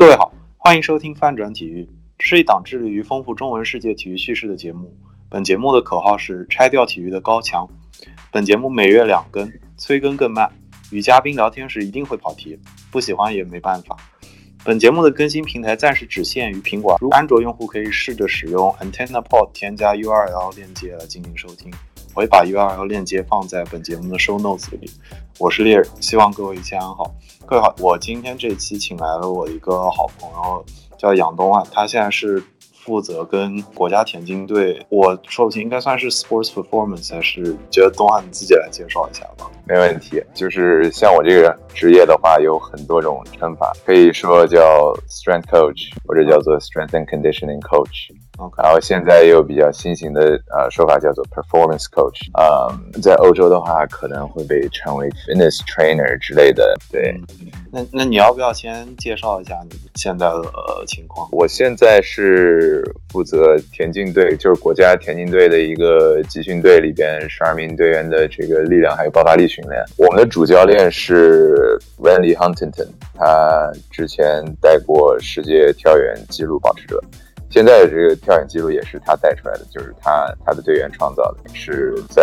[0.00, 1.86] 各位好，欢迎收听翻转体育，
[2.16, 4.96] 这是一档致力于丰富中文世界体育叙事的节目。
[5.28, 7.68] 本节目的口号是拆掉体育的高墙。
[8.32, 10.50] 本节目每月两更，催更更慢，
[10.90, 12.58] 与嘉宾聊天时一定会跑题，
[12.90, 13.94] 不喜欢也没办法。
[14.64, 21.70] 本节目的更新平台暂时只限于苹果，如安卓用户可以试着使用 AntennaPod 添加 URL 链接来进行收听。
[22.14, 24.90] 我会把 URL 链接放在本节目的 Show Notes 里。
[25.38, 27.14] 我是猎人，希望各位一切安好。
[27.46, 30.64] 各位好，我今天这期请来了我一个好朋友，
[30.98, 37.56] 叫杨东啊，他现在是负责跟国家田径队，我说不清应该算是 Sports Performance 还是？
[37.70, 39.48] 觉得东汉你自己来介绍一下吧。
[39.64, 44.58] 没问题，就是像我这个职业的话，有很多种称法，可以说叫
[45.08, 48.10] Strength Coach，或者叫做 Strength and Conditioning Coach。
[48.56, 56.76] 然后现在也有比较新型的呃说法叫做 performance coach，呃，在欧洲的话可能会被称为 fitness trainer 之类的。
[56.90, 57.14] 对，
[57.70, 60.42] 那那你要不要先介绍一下你现在的
[60.86, 61.28] 情况？
[61.32, 69.84] 我现在是负责田径队，就是国家田径队的一个集训队里边十二名队员的这个力量还有爆发力训练。
[69.96, 77.00] 我们的主教练是 Randy Huntington，他之前带过世界跳远纪录保持者。
[77.50, 82.22] 现在的这个跳远记录也是他带出来的，就是他他的队员创造的，是在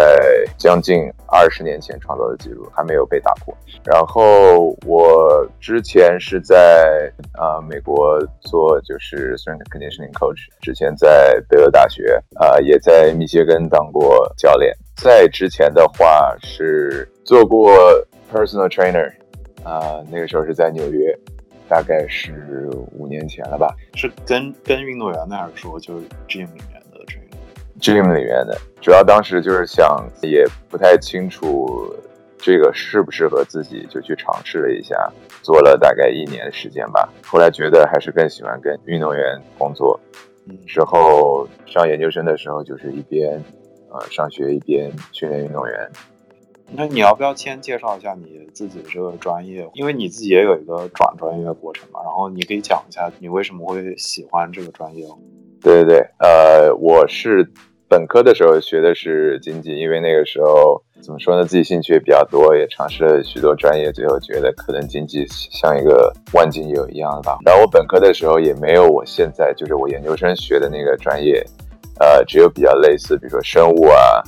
[0.57, 3.53] 将近二十年前创造的记录，还没有被打破。
[3.83, 14.73] 然后我之前是在啊美国做就是 strength conditioning coach，之前在贝勒大学啊也在密歇根当过教练。
[14.95, 17.69] 在之前的话是做过
[18.33, 19.11] personal trainer，
[19.63, 21.13] 啊那个时候是在纽约。
[21.69, 31.93] 大概是五年前了吧，是跟跟运动员的，还是说就是 gym 里面的 trainer？gym 里面的，主要当时就是想，也不太清楚
[32.37, 37.09] 这个适不适合自己，就去尝试了一下，做了大概一年的时间吧。
[37.25, 39.99] 后来觉得还是更喜欢跟运动员工作。
[40.65, 43.43] 之后上研究生的时候，就是一边
[43.89, 45.89] 呃上学一边训练运动员。
[46.69, 49.67] 那你要不要先介绍一下你自己的这个专业？
[49.73, 55.17] 因为你自己也有一个转专业的过程嘛，然后你可以讲一下你为什么会喜欢这个专业哦。
[55.61, 57.49] 对对对，呃，我是
[57.87, 67.37] 本科的时候学的是经济，因为那个时候怎么说呢，自己兴趣也比较多，也尝试了许多专业，最后觉得可能经济像一个万金油一样吧。
[67.45, 71.43] 然后我本科的时候也没有我现在就是我研究生学的那个专业，
[71.99, 74.21] 呃，只有比较类似，比如说生物啊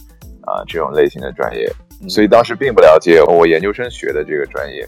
[0.47, 1.69] 啊这种类型的专业。
[2.07, 4.87] 所以当时并不了解我研究生学的这个专业。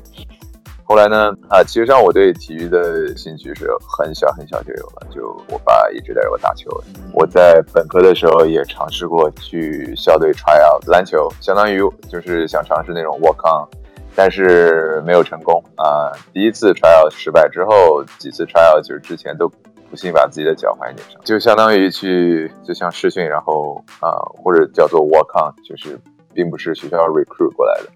[0.83, 5.07] 后来呢，啊，其实上我对体育的兴趣是很小很小就有了。
[5.09, 6.69] 就我爸一直带着我打球。
[7.13, 11.79] 我在本科的时候也尝试过去校队 try out 篮球，相当于
[12.09, 13.65] 就是想尝试那种 walk on，
[14.15, 16.11] 但是没有成功啊。
[16.33, 19.47] 第一次 try out 失败之后，几次 try out 就是之前都
[19.89, 24.11] 不幸把自己的脚踝扭伤，就相当于去就像试训，然后啊，
[24.43, 25.97] 或者叫做 walk on，就是。
[26.33, 27.89] 并不是学校 recruit 过来的，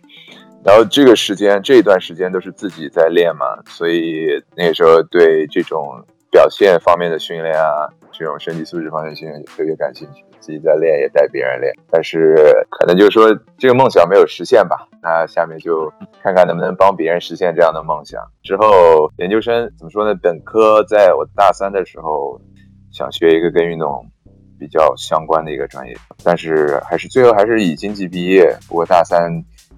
[0.64, 12.36] 然后这个时间这一段时间都是自己在练嘛，所以那个时候对这种表现方面的训练啊，这种身体素质方面的训练特别感兴趣，自己在练也带别人练，但是
[12.70, 15.92] 可能就是说这个梦想没有实现吧，那下面就
[16.22, 18.22] 看看能不能帮别人实现这样的梦想。
[18.44, 20.14] 之后研究生怎么说呢？
[20.22, 22.42] 本科在我大三的时候
[22.92, 24.06] 想学一个跟运动。
[24.66, 28.52] 比较相关的一个专业，但是还是最后还是以经济毕业。
[28.68, 29.32] 不过大三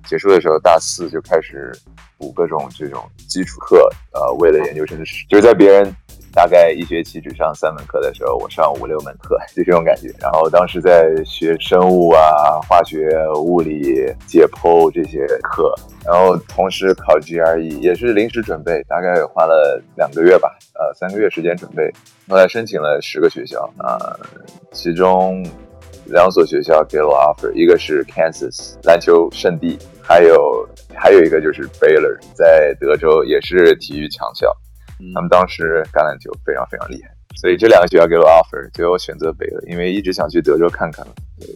[0.06, 1.78] 结束的时候，大四就开始
[2.18, 3.90] 补各种这种基础课。
[4.14, 5.94] 呃，为了研究生的，就是在别人
[6.38, 10.08] 大概一学期只上三门课的时候，我上五六门课， 就这种感觉。
[10.22, 13.10] 然后当时在学生物啊、化学、
[13.44, 15.74] 物理、解剖这些课，
[16.06, 21.92] 然后同时考 GRE，也是临时准备，大概花了两个月吧，呃，三个月时间准备。
[22.30, 23.98] 后来申请了十个学校啊，
[24.72, 25.44] 其中
[26.06, 34.56] 两所学校给了我 offer，一个是 Kansas 篮球圣地，还有还有一个就是 Baylor，在德州也是体育强校。
[35.14, 41.06] 他们当时橄榄球非常非常厉害，所以这两个学校给我 offer，最后选择 Baylor，因为一直想去德州看看。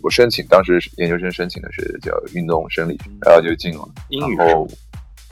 [0.03, 3.87] 我申请当时研究生申请的是叫运动生理学，然后就进了。
[4.09, 4.37] 英语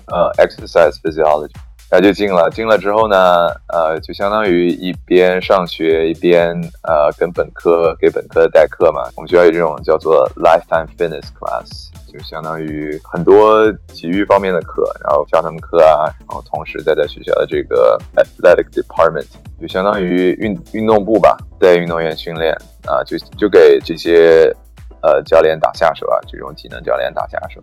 [0.08, 1.54] 呃，exercise physiology。
[1.92, 6.50] 他就进了，进了之后呢，呃，就相当于一边上学一边
[6.84, 9.10] 呃跟本科给本科代课嘛。
[9.16, 19.26] 我们学校有这种叫做 lifetime fitness class，就相当于很多体育方面的课，然后教他们课啊，然后同时再在学校的这个 athletic department，
[19.60, 22.54] 就相当于运运动部吧，带运动员训练
[22.86, 24.56] 啊，就就给这些
[25.02, 27.60] 呃教练打下手啊，这种体能教练打下手。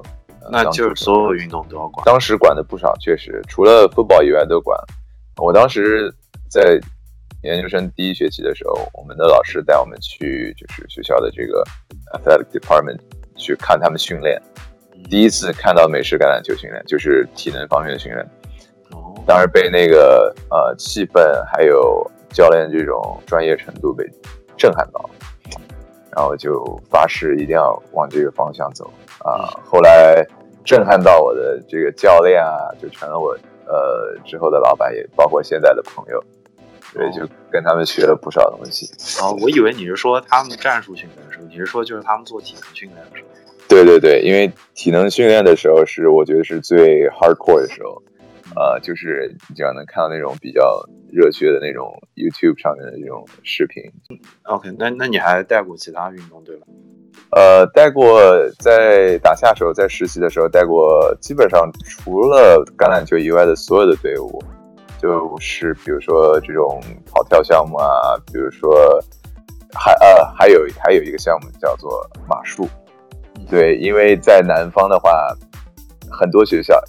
[0.50, 2.04] 那就是所有运动都要管。
[2.04, 4.78] 当时管的不少，确实，除了 football 以外都管。
[5.36, 6.12] 我当时
[6.48, 6.80] 在
[7.42, 11.62] 研究生第一学期的时候，我们的老师带我们去就是学校的这个
[12.14, 12.98] athletic department
[13.36, 14.40] 去看他们训练，
[15.10, 18.26] 第一次看到美式橄榄球训练，就是体能方面的训练。
[19.26, 21.20] 当时被那个呃气氛
[21.52, 24.08] 还有教练这种专业程度被
[24.56, 25.10] 震撼到了，
[26.16, 29.48] 然后就发誓一定要往这个方向走啊。
[29.64, 30.24] 后来
[30.64, 33.36] 震撼到我的这个教练啊，就成了我
[33.66, 36.22] 呃之后的老板，也包括现在的朋友，
[36.92, 38.90] 所以就跟他们学了不少东西。
[39.22, 43.28] 哦，我以为你是说他们战术训练的时候，你是说就是他们做体能训练的时候？
[43.68, 48.02] 对对对，因为体能训练的时候是我觉得是最 hardcore 的时候。
[48.56, 50.82] 呃，就是你只要能看到那种比较
[51.12, 53.82] 热血的那种 YouTube 上面的这种视频。
[54.44, 56.66] OK，那那你还带过其他运动对吧？
[57.32, 58.20] 呃，带过
[58.58, 64.42] 在打下手，在实习的时候带过，基本上除了橄榄球以外的所有的队伍，
[65.00, 68.98] 就是比如说这种跑跳项目啊，比如说
[69.74, 72.66] 还呃还有还有一个项目叫做马术。
[73.50, 75.36] 对，因为在南方的话，
[76.10, 76.82] 很多学校。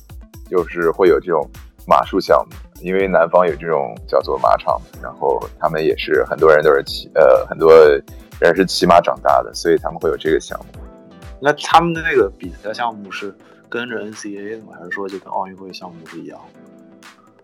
[0.50, 1.48] 就是会有这种
[1.88, 7.72] 马术项目，因为南方有这种叫做马场，然后他们也是很多人都是骑，呃，很多
[8.40, 10.82] 人是骑马长大的，所以他们会有这个项目。
[11.40, 13.34] 那他们的那个比赛项目是
[13.70, 14.74] 跟着 NCAA 的吗？
[14.78, 16.40] 还是说就跟奥运会项目是一样？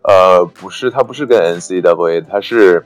[0.03, 2.83] 呃，不是，他不是跟 NCAA，他是，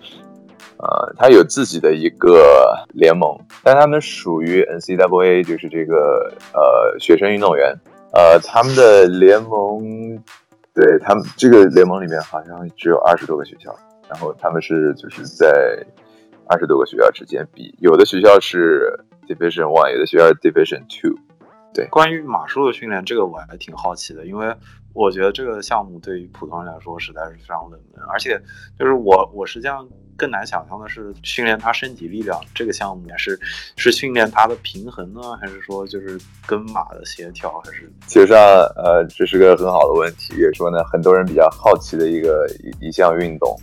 [0.77, 7.73] 呃，他有自己的一个联盟，但他们属于 NCAA，就是这个呃学生运动员。
[8.13, 10.17] 呃，他们的联盟，
[10.73, 13.75] 对他们这个联盟里面好像只有二十多个学校，
[14.09, 15.47] 然后他们是就是在
[16.47, 21.19] 二十多个学校之间比，有的学校是 Division One，有的学校 Division Two。
[21.73, 24.55] 对，关于马术的训练，这个我还挺好奇的，因为。
[24.93, 28.41] 我觉得这个项目对于普通人来说实在是非常冷门，而且
[28.79, 29.87] 就是我我实际上
[30.17, 33.39] 更难想象的是训练他身体力量这个项目里面是
[33.75, 37.89] 是训练他的平衡呢，还是说就是跟马的协调，还是？
[38.07, 38.37] 其实上，
[38.75, 43.55] 呃，这是个很好的问题，也说呢，很多人比较好奇的一个一一项运动，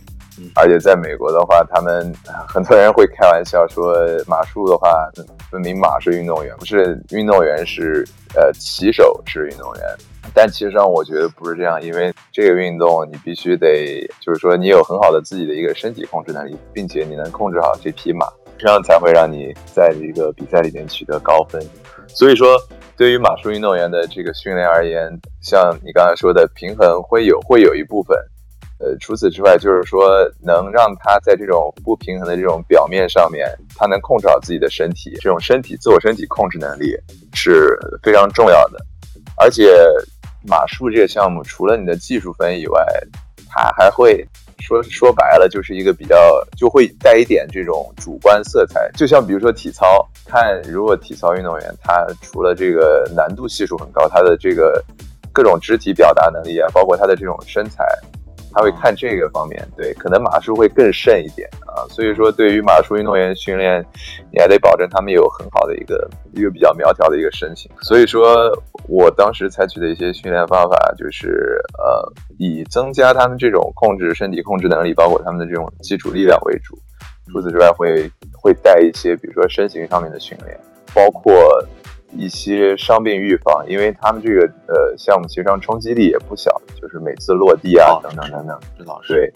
[0.55, 2.13] 而且在美国的话，他们
[2.47, 3.93] 很多人会开玩笑说，
[4.25, 5.09] 马术的话，
[5.51, 9.83] 分明马是运动员，不是运动员是呃骑手是运动员。
[10.33, 18.27] 但其实上，我觉得不是这样，因为这个运动你必须得，就是说你有很好的自己的一个身体控制能力，并且你能控制好这匹马，
[18.57, 21.61] 这样才会让你在这个比赛里面取得高分。
[22.09, 22.57] 所以说，
[22.97, 25.09] 对于马术运动员的这个训练而言，
[25.41, 28.17] 像你刚才说的平衡会有会有一部分，
[28.79, 33.47] 呃，除此之外，就是说能让他在这种不平衡的这种表面上面，
[33.77, 36.93] 他能控制好自己的身体，这种身体自我身体控制能力
[37.33, 38.79] 是非常重要的，
[39.37, 39.71] 而且。
[40.47, 42.85] 马术这个项目，除了你的技术分以外，
[43.47, 44.25] 它还会
[44.59, 46.15] 说说白了，就是一个比较
[46.57, 48.89] 就会带一点这种主观色彩。
[48.95, 54.83] 就像比如说体操，看如果体操运动员他除了这个难度系数很高，他的这个
[55.31, 57.85] 各种肢体表达能力啊，包括他的这种身材。
[58.55, 61.83] 他会看这个方面，对，可能马术会更甚一点啊。
[61.89, 63.85] 所以说，对于马术运动员训练，
[64.31, 67.69] 你还得保证他们有很好的一个一个比较苗条的一个身形。
[67.81, 68.49] 所以说
[68.87, 76.77] 我当时采取的一些训练方法，就是呃，以增加他们这种控制身体控制能力，包括他们的这种基础力量为主。
[77.33, 78.09] 除此之外，会
[78.41, 80.57] 会带一些，比如说身形上面的训练，
[80.93, 81.33] 包括。
[82.17, 88.59] 一些伤病预防，因为他们这个呃项目其实上冲击力也不小，就是每次落地啊等等等等，
[89.07, 89.31] 对。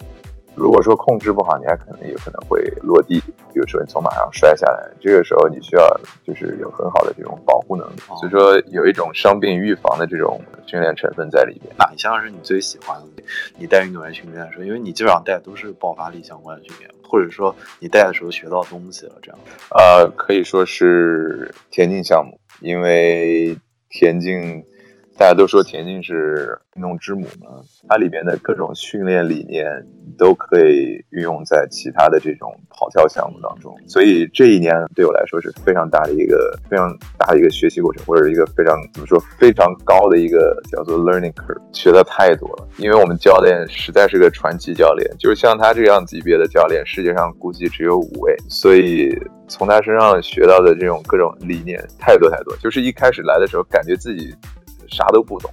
[0.56, 3.20] 如果说控制不好，你还可能有可能会落地，
[3.54, 8.00] 比如说你从马上摔下来，这个时候你需要就是有很好的这种保护能力。
[8.18, 11.72] 所以说有一种伤病预防的这种训练成分在里边。
[11.78, 13.22] 哪一项是你最喜欢的？
[13.56, 19.38] 你带运动员训练的时候，因为你基本上带都是爆发力相关的训练，或者说你带的时候学到东西了这样。
[19.70, 22.39] 呃，可以说是田径项目。
[22.60, 23.56] 因为
[23.88, 24.64] 田径，
[25.20, 29.66] 大家都说田径是运动之母嘛，它里面的各种训练理念
[30.16, 33.76] 都可以运用在其他的这种跑跳项目当中。
[33.86, 42.66] 所以这一年对我来说是非常大的一个非常大的一个学习过程，或者一个非常怎么说非常高的一个叫做 learning curve，学的太多了。
[42.78, 49.14] 因为我们教练实在是个传奇教练，就是像他这样级别的教练，世界上估计只有五位，所以。
[49.52, 54.32] 从他身上学到的这种各种理念太多太多，就是一开始来的时候感觉自己
[54.90, 55.50] 啥都不懂，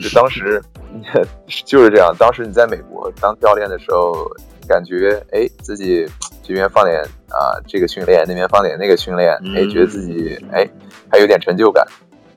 [0.00, 0.62] 就当时
[1.64, 2.14] 就是这样。
[2.18, 4.26] 当时你在美国当教练的时候，
[4.68, 6.06] 感觉哎自己
[6.42, 10.68] 这边放点啊这个训练，那边放点那个训练，哎觉得自己哎
[11.10, 11.86] 还有点成就感。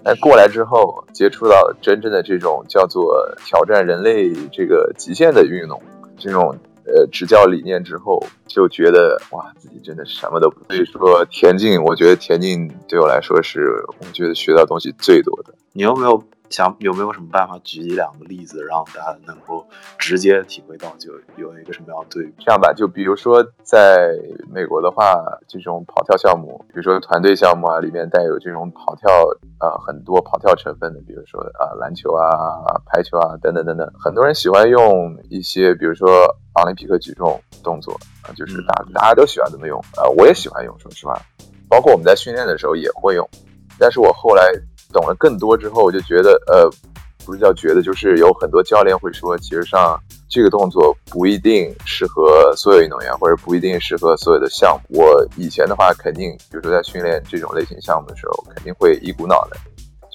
[0.04, 5.82] 但过来之后接触到真正的这种叫做挑战人类这个极限的运动，
[6.18, 6.54] 这种
[6.86, 10.58] 呃执教理念之后，就觉得哇，自己真的什么都不。
[10.68, 15.54] 所以说田径，我觉得田径对我来说是我觉得学到东西最多的。
[15.72, 16.22] 你有没有？
[16.54, 19.66] 想有没有什么办法举一两个例子，让大家能够
[19.98, 22.44] 直接体会到，就有一个什么样的对比？
[22.46, 24.16] 这样吧，就比如说在
[24.54, 25.16] 美国的话，
[25.48, 29.10] 这种跑跳项目，比如说团队项目啊，里面带有这种跑跳，
[29.62, 32.30] 呃，很多跑跳成分的，比如说啊，篮球啊、
[32.86, 36.08] 排球啊等等等等，很多人喜欢用一些，比如说
[36.54, 41.20] 奥林匹克举重动作啊，就是大大家都喜欢这么用，呃，我也喜欢用，说实话，
[41.68, 43.28] 包括我们在训练的时候也会用，
[43.80, 44.44] 但是我后来。
[44.94, 46.70] 懂了更多之后，我就觉得，呃，
[47.26, 55.00] 不是叫觉得，就是有很多教练会说，其实上这个动作不一定适合所有运动员，或者不一定适合所有的项目。
[55.02, 59.58] 我以前的话，肯定，比如说在训练这种类型项目的时候，肯定会一股脑的。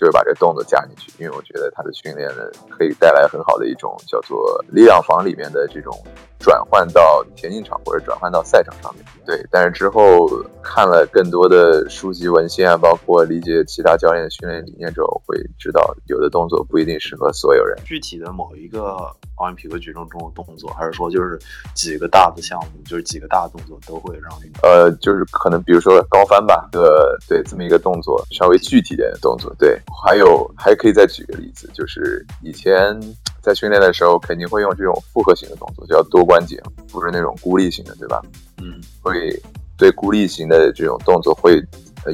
[0.01, 5.93] 就是把这动作加进去，因为我觉得它的训练呢，可以带来很好的一种叫做力量房里面的这种
[6.39, 9.05] 转换到田径场或者转换到赛场上面。
[9.27, 10.27] 对，但是之后
[10.63, 17.77] 看了更多的书籍文献啊，包括理解其他教练的训练理念之后，会知道有的动作不一定适合所有人。
[17.85, 18.97] 具体的某一个
[19.37, 21.39] 奥林匹克举重中的动作，还是说就是
[21.75, 24.71] 几个大的项目，就是几个大的动作都会让运动？
[24.71, 29.79] 呃，就是可能比如说高翻吧，呃，对，这么一个动作，稍微具体点的动作，对。
[30.03, 32.99] 还有，还可以再举个例子，就是以前
[33.49, 36.63] 在训练的时候，肯定会用这种复合型的动作，叫多关节，
[36.93, 38.21] 不是那种孤立型的，对吧？
[38.59, 39.35] 嗯，会
[39.79, 41.59] 对孤立型的这种动作会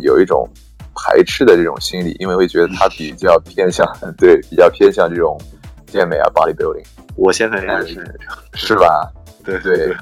[0.02, 0.48] 有一种
[0.94, 3.84] 排斥的这种心理，因为会觉得它比较偏向，
[4.16, 5.36] 对，比较偏向这种
[5.86, 6.86] 健美啊，bodybuilding。
[7.16, 8.18] 我现在也是，
[8.54, 9.12] 是吧？
[9.44, 9.92] 对对。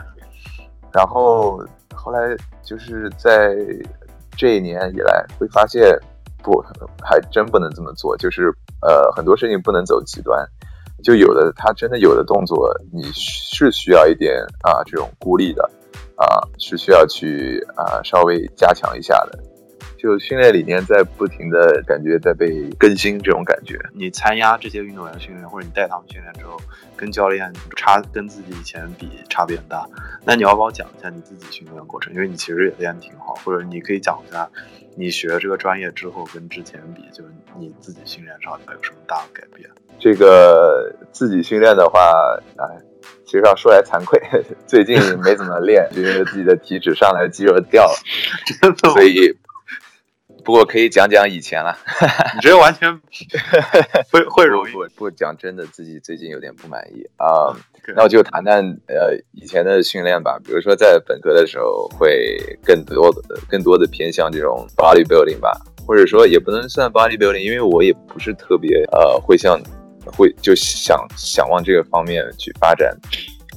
[0.93, 1.59] 然后
[1.95, 3.57] 后来就是在
[4.37, 5.99] 这一年以来，会发现。
[6.45, 6.61] 不，
[7.01, 8.17] 还真不能这么做。
[8.17, 10.45] 就是呃，很多事情不能走极端。
[11.03, 15.69] 就有的他真的有的动作，你是需要一点啊这种孤立的
[16.17, 19.39] 啊，是需要去啊稍微加强一下的。
[20.03, 23.79] 就训练理念在不停的感觉在被更新，这种感觉。
[23.95, 26.61] 你参加这些运动员训练，或者你带他们训练之后，
[26.97, 29.89] 跟教练差跟自己以前比差别很大。
[30.25, 32.13] 那你要不要讲一下你自己训练过程？
[32.15, 34.51] 因为你其实也练的挺好，或者你可以讲一下
[34.97, 39.71] 你学这个专业之后跟之前比，就是你自己训练上有什么大的改变？
[40.01, 42.01] 这个自己训练的话，
[42.57, 42.65] 哎，
[43.25, 44.21] 其实要说来惭愧，
[44.67, 49.39] 最近没怎么练， 因为自己的体脂上来，肌肉掉了， 所以。
[50.45, 51.77] 不过可以讲讲以前了，
[52.35, 52.93] 你这完全
[54.11, 54.73] 会会容易。
[54.97, 57.55] 不讲真的，自己最近有点不满意啊。
[57.97, 60.39] 那我就谈谈呃以前的训练吧。
[60.45, 65.53] 比如说在本科的时候，会更多的更多的偏向这种 bodybuilding 吧，
[65.87, 69.61] 或者说也不能算 bodybuilding，因为我也不是特别呃会像
[70.17, 72.97] 会就想想往这个方面去发展。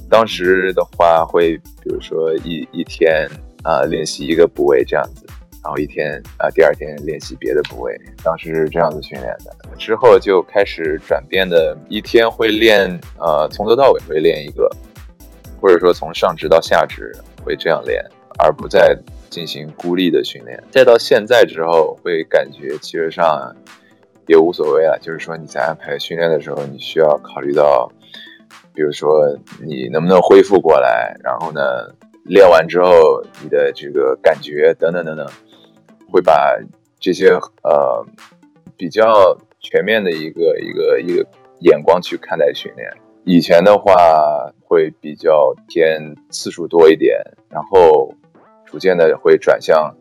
[0.08, 3.28] 当时的话会比如说一一天
[3.64, 5.26] 啊练习一个部位这样子。
[5.66, 7.92] 然后一天啊，第二天练习别的部位，
[8.22, 9.52] 当时是这样子训练的。
[9.76, 14.70] 之后就开始转变的，一天会练，呃，从头到尾会练一个，
[15.60, 17.12] 或者说从上肢到下肢
[17.44, 18.00] 会这样练，
[18.38, 18.96] 而不再
[19.28, 20.62] 进行孤立的训练。
[20.70, 23.52] 再到现在之后，会感觉其实上
[24.28, 27.90] 也无所谓了，就是说你在安排训练的时候，你需要考虑到，
[28.72, 31.60] 比如说你能不能恢复过来，然后呢，
[32.22, 35.26] 练完之后你的这个感觉等等等等。
[36.10, 36.56] 会把
[36.98, 37.30] 这些
[37.62, 38.06] 呃
[38.76, 41.26] 比较全面的一个一个一个
[41.60, 42.90] 眼光去看待训练。
[43.24, 43.94] 以前的话
[44.62, 48.14] 会比较偏次数多一点，然后
[48.64, 49.94] 逐渐的会转向，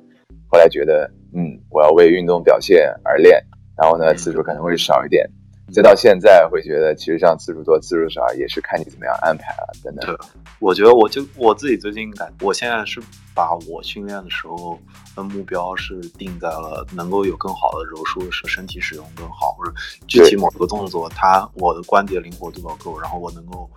[0.47, 3.43] 后来觉得嗯我要为运动表现而练，
[3.75, 5.27] 然后呢次数可能会少一点。
[5.73, 10.05] 再到现在会觉得，其实像次数多、次数少也是看你怎么样安排了，等等。
[10.05, 10.27] 对，
[10.59, 13.01] 我觉得我就我自己最近感，我现在是
[13.33, 14.79] 把我训练的时候
[15.15, 19.73] 的目标是定在了能够有更好的柔术是身体使用更好，或者
[20.07, 23.69] 具体某个动作，它我的关节灵活度要够，然后我能够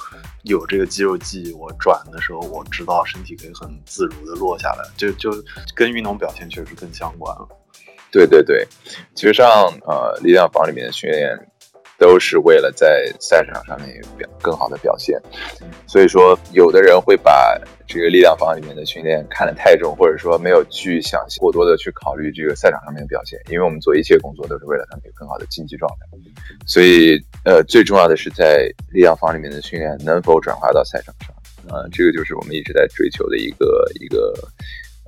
[0.42, 5.30] 有这个肌肉记忆，我转的时候我知道身体可以很自如的落下来，就就
[5.74, 7.48] 跟运动表现确实更相关了。
[8.12, 8.66] 对对对，
[9.14, 9.48] 其实上
[9.86, 11.47] 呃力量房里面的训练。
[11.98, 15.20] 都是为了在赛场上面有表更好的表现，
[15.86, 26.06] 所以说有的人会把这个力量房里面的训练看得太重，或者说没有去想过多的去考虑这个赛场上面的表现，因为我们做一切工作都是为了他们有更好的竞技状态，
[26.66, 31.34] 所以呃最重要的是在力量房里面的训练能否转化到赛场上，
[31.68, 34.32] 呃这个就是我们一直在追求的一个一个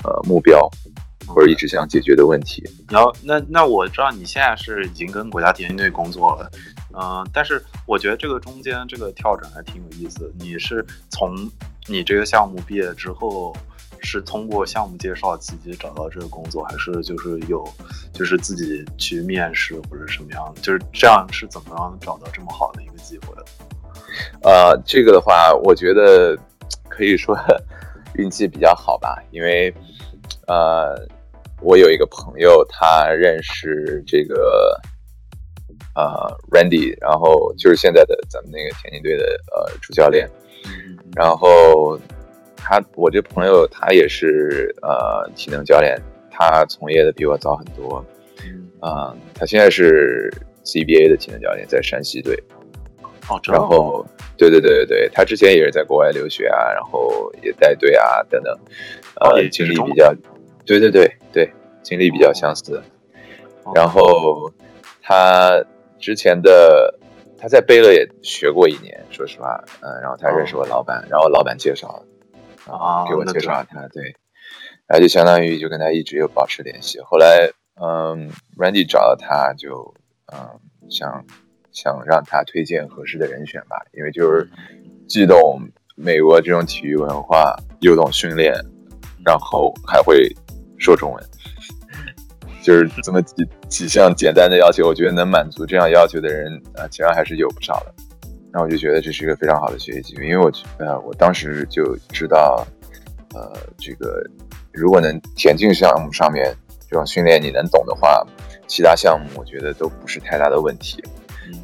[0.02, 0.68] 呃目标。
[1.26, 2.64] 或者一直想解决的问题。
[2.90, 6.50] 然后，那那我知道你现在是已经跟国家田径队工作了，
[6.92, 10.32] 嗯，但是我觉得这个中间这个跳转还挺有意思。
[10.38, 11.34] 你是从
[11.86, 13.54] 你这个项目毕业之后，
[14.00, 17.64] 是通过项目介绍自己找到这个工作，还是就是有
[18.12, 20.54] 就是自己去面试或者什么样？
[20.62, 23.44] 就是这样是怎么样找到这么好的一个机会的？
[24.42, 26.36] 呃，这个的话，我觉得
[26.88, 27.36] 可以说
[28.14, 29.72] 运气比较好吧，因为
[30.48, 31.00] 呃，
[31.60, 34.80] 我有一个朋友，他认识这个
[35.94, 40.28] 呃 Randy，然后就是现在的咱们那个田径队的呃主教练，
[41.16, 41.98] 然后
[42.56, 48.04] 他我这朋友他也是呃体能教练，他从业的比我早很多，
[48.80, 50.32] 啊，他现在是
[50.64, 52.42] CBA 的体能教练，在山西队。
[53.46, 54.04] 然后，
[54.36, 58.58] 对对对对对，他之前也是在国外留学啊，然后也带队啊等等，
[59.20, 60.12] 呃，经历比较，
[60.66, 61.48] 对对对对，
[61.80, 62.82] 经历比较相似。
[63.72, 64.50] 然后
[65.00, 65.64] 他
[66.00, 66.98] 之前的
[67.38, 72.04] 他在贝勒也学过一年，说实话，嗯，然后他认识我老板，然后老板介绍，
[72.66, 74.02] 啊，给我介绍他，对，
[74.86, 76.98] 然后就相当于就跟他一直有保持联系。
[77.00, 79.94] 后来，嗯，Randy 找到他就，
[80.32, 80.58] 嗯，
[80.90, 81.24] 想。
[81.72, 84.50] 想让他推荐合适的人选吧，因为就是
[85.08, 85.62] 既懂
[85.94, 88.52] 美国这种体育文化，又懂训练，
[89.24, 90.28] 然后还会
[90.78, 91.24] 说中文，
[92.62, 97.94] 就是这么几几项简单的要求，我觉得能满足这样要求的人啊，其实还是有不少的。
[98.52, 102.66] 那我就觉得这是一个非常好的学习机会，因为我呃，我当时就知道，
[103.34, 104.22] 呃，这个
[104.72, 106.54] 如果能田径项目上面
[106.88, 108.26] 这种训练你能懂的话，
[108.66, 111.02] 其他项目我觉得都不是太大的问题。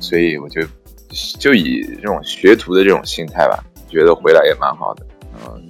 [0.00, 0.62] 所以我就
[1.38, 5.06] 就以这种学徒的这种心态吧，觉得回来也蛮好的。
[5.34, 5.68] 嗯，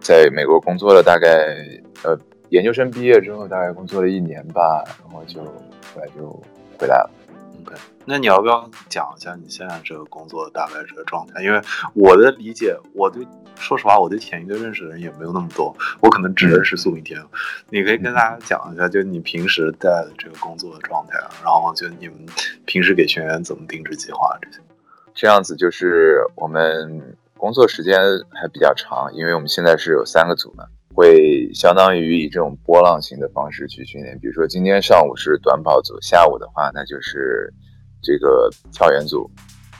[0.00, 1.56] 在美国工作了大概
[2.02, 2.18] 呃
[2.50, 6.30] 研究生毕业之后大概工作了一年吧，然后就后来就
[6.78, 7.10] 回来了。
[7.64, 7.74] OK，
[8.04, 11.42] 那你要不要讲一下你现在这个工作大概这个状态？
[11.42, 11.60] 因为
[11.94, 13.26] 我的理解，我对
[13.56, 17.20] 说实话，我对田一队认识的人也没有那么多，我可能只认识苏炳添。
[17.70, 22.16] 你可以跟大家讲一下，就你平时带的这个工作的状态，然后就你们
[22.66, 24.58] 平时给学员怎么定制计划这些。
[25.14, 27.98] 这样子就是我们工作时间
[28.32, 34.18] 还比较长，因为我们现在是有三个组嘛，会相当于以这种波浪形的方式去训练。
[34.18, 37.52] 比如说今天上午是短跑组，下午的话那就是
[38.02, 39.30] 这个跳远组。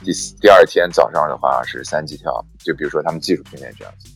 [0.03, 4.07] 第第二天早上的话是三级跳，就比如说他们技术训练这样子。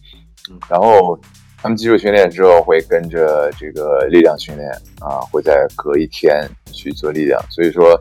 [0.69, 1.19] 然后
[1.57, 7.43] 他们技术训练之后会跟着这个力量训练啊，会在隔一天去做力量。
[7.49, 7.95] 所以说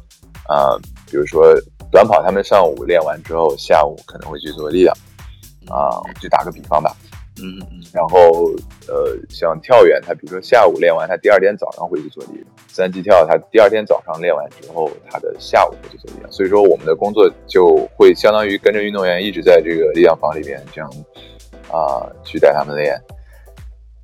[0.46, 0.76] 啊，
[1.10, 1.54] 比如说
[1.90, 4.94] 短跑，他们上午练完之后，下午可能会去做力量
[5.68, 5.88] 啊。
[6.20, 6.94] 就打个比方吧。
[7.42, 8.52] 嗯嗯嗯，然后
[8.88, 16.30] 呃，像跳远，他比如说下午练完，他第二天早上会去做力量；三级跳，他第二天早上练完之后，他的下午会去做力量。
[16.30, 20.90] 所以说，我们的工作就会相当于跟着运动员一直在这个力量房里面这样
[21.70, 23.00] 啊去带他们练。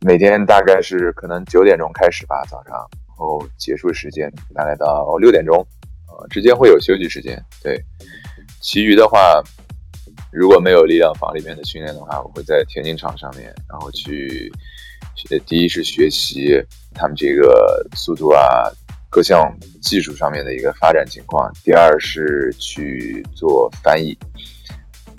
[0.00, 2.74] 每天大概是可能九点钟开始吧，早上，
[3.06, 5.66] 然后结束时间大概到六点钟，
[6.08, 7.42] 呃，之间会有休息时间。
[7.62, 7.82] 对，
[8.60, 9.42] 其余的话。
[10.36, 14.52] 如果没有力量房里面的训练的话，我会在田径场上面，然后去，
[15.46, 16.62] 第一是学习
[16.94, 18.70] 他们这个速度啊，
[19.08, 24.14] 各项技术上面的一个发展情况；第二是去做翻译。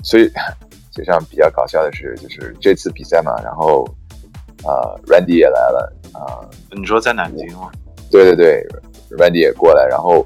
[0.03, 3.84] 所以，实际上比较搞笑的是，就是这次比赛嘛，然后，
[4.65, 6.45] 呃，Randy 也来了啊。
[6.69, 7.71] 你说在南京吗？
[8.12, 8.63] 对对对
[9.17, 10.23] ，Randy 也过来，然后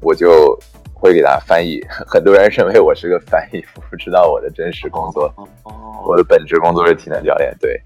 [0.00, 0.58] 我就。
[1.02, 3.60] 会给大家翻译， 很多人认为我是个翻译，
[3.90, 5.34] 不知道我的真实工作。
[6.06, 7.82] 我的本职工作是体能教练，对，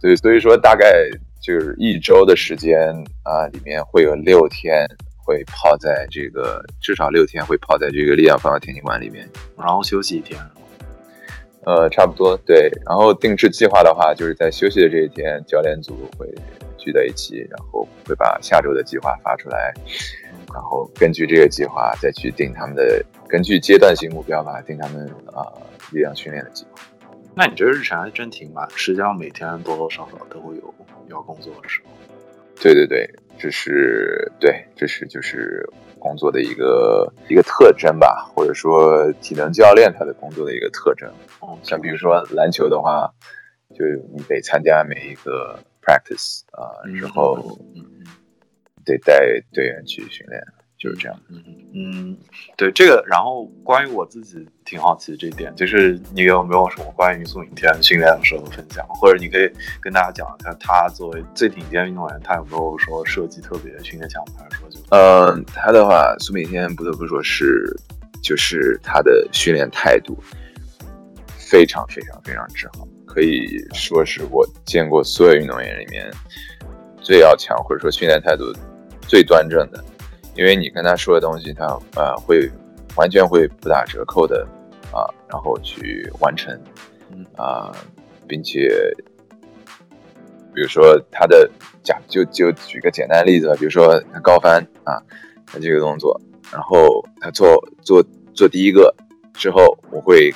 [0.00, 1.08] 对，所以说大概
[1.40, 2.80] 就是一周的时间
[3.22, 4.84] 啊，里面会有六天
[5.24, 10.36] 会泡在这个，至少六天会泡在这个力量方的田径馆里面，然后休息一天。
[11.64, 12.68] 呃，差不多，对。
[12.84, 16.26] 然后定制计划的话，就是在休息的这一天，教练组会
[16.76, 19.72] 聚在一起，然后会把下周的计划发出来。
[20.52, 25.44] 然后根据这个计划再去定他们的，根据阶段性目标吧，定他们啊
[25.92, 26.80] 力量训练的计划。
[27.34, 30.74] 那你这日常还真挺满，实际上每天多多少少都会有
[31.08, 31.90] 要工作的时候。
[32.60, 33.08] 对对对，
[33.38, 35.64] 这是对，这是就是
[35.98, 41.08] 工作的一个一个特征吧，或者说体能教练他的工作的一个特征。
[41.42, 43.12] 嗯像比如说篮球的话，
[43.76, 47.58] 就你得参加每一个 practice 啊，之后。
[48.92, 49.20] 得带
[49.52, 50.42] 队员去训练，
[50.78, 51.20] 就是这样。
[51.30, 51.42] 嗯
[51.74, 52.16] 嗯，
[52.56, 64.80] 对这个，然后关于我自己挺好奇这一点，就是你有没有什么关于宋颖天训练的时候分享，或者你可以跟大家讲一下，他作为最顶尖运动员，他有没有说设计特别的训练项目，还是说就……
[64.90, 67.76] 嗯，他的话，苏炳添不得不说是，
[68.22, 70.16] 就是他的训练态度
[71.36, 72.88] 非常非常非常之好。
[73.06, 76.10] 可以说是我见过所有运动员里面
[77.00, 78.44] 最要强，或者说训练态度
[79.08, 79.82] 最端正的。
[80.36, 81.64] 因为你跟他说的东西，他
[81.96, 82.48] 呃会
[82.96, 84.46] 完全会不打折扣的
[84.92, 86.56] 啊，然后去完成
[87.36, 87.74] 啊，
[88.28, 88.68] 并且
[90.54, 91.50] 比如说他的
[91.82, 95.02] 假就就举个简单的例子吧，比如说他高翻啊，
[95.46, 96.20] 他这个动作，
[96.52, 98.94] 然后他做做做第一个
[99.32, 100.32] 之后，我会。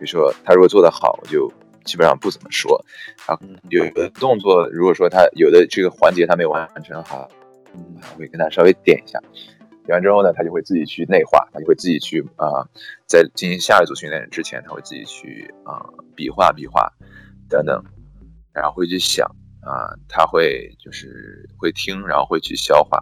[0.00, 1.52] 比如说，他如果做得好，我就
[1.84, 2.80] 基本上不怎么说。
[3.26, 7.28] 然后，有的动作，如果说他有的这个环节他没有完成好，
[7.74, 9.18] 嗯，我会跟他稍微点一下。
[9.84, 12.66] 点完之后呢，他就会自己去内化，他就会自己去啊，
[13.06, 16.92] 在进行下一组训练之前，他会自己去啊比划比划
[17.48, 17.82] 等等，
[18.52, 19.26] 然后会去想
[19.60, 23.00] 啊，他会就是会听，然后会去消化。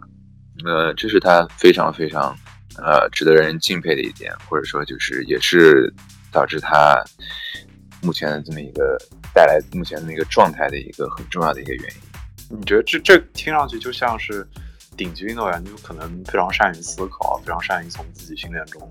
[0.65, 2.35] 呃，这是他非常非常
[2.77, 5.93] 呃值得人敬佩的一点，或者说就是也是。
[6.29, 7.01] 导致他
[8.03, 8.97] 目前的这么一个
[9.33, 12.01] 带来目前的一个状态的一个很重要的一个原因。
[12.49, 14.47] 你觉得这这听上去就像是
[14.95, 18.81] 顶级运动员，就可能非常善于思考，非常善于从自己训练中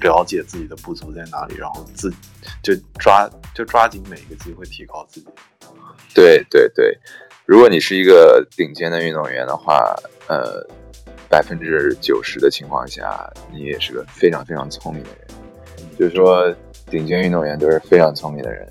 [0.00, 2.10] 了解自己的不足在哪里，然后自
[2.62, 5.26] 就抓就抓紧每一个机会提高自己。
[6.14, 6.98] 对对对，
[7.46, 9.94] 如果你是一个顶尖的运动员的话，
[10.28, 10.66] 呃，
[11.28, 15.28] 百分之九十的情况下，你也是个非常非常聪明的人，
[15.98, 16.54] 就是说。
[16.90, 18.68] 顶尖运动员都是非常聪明的人，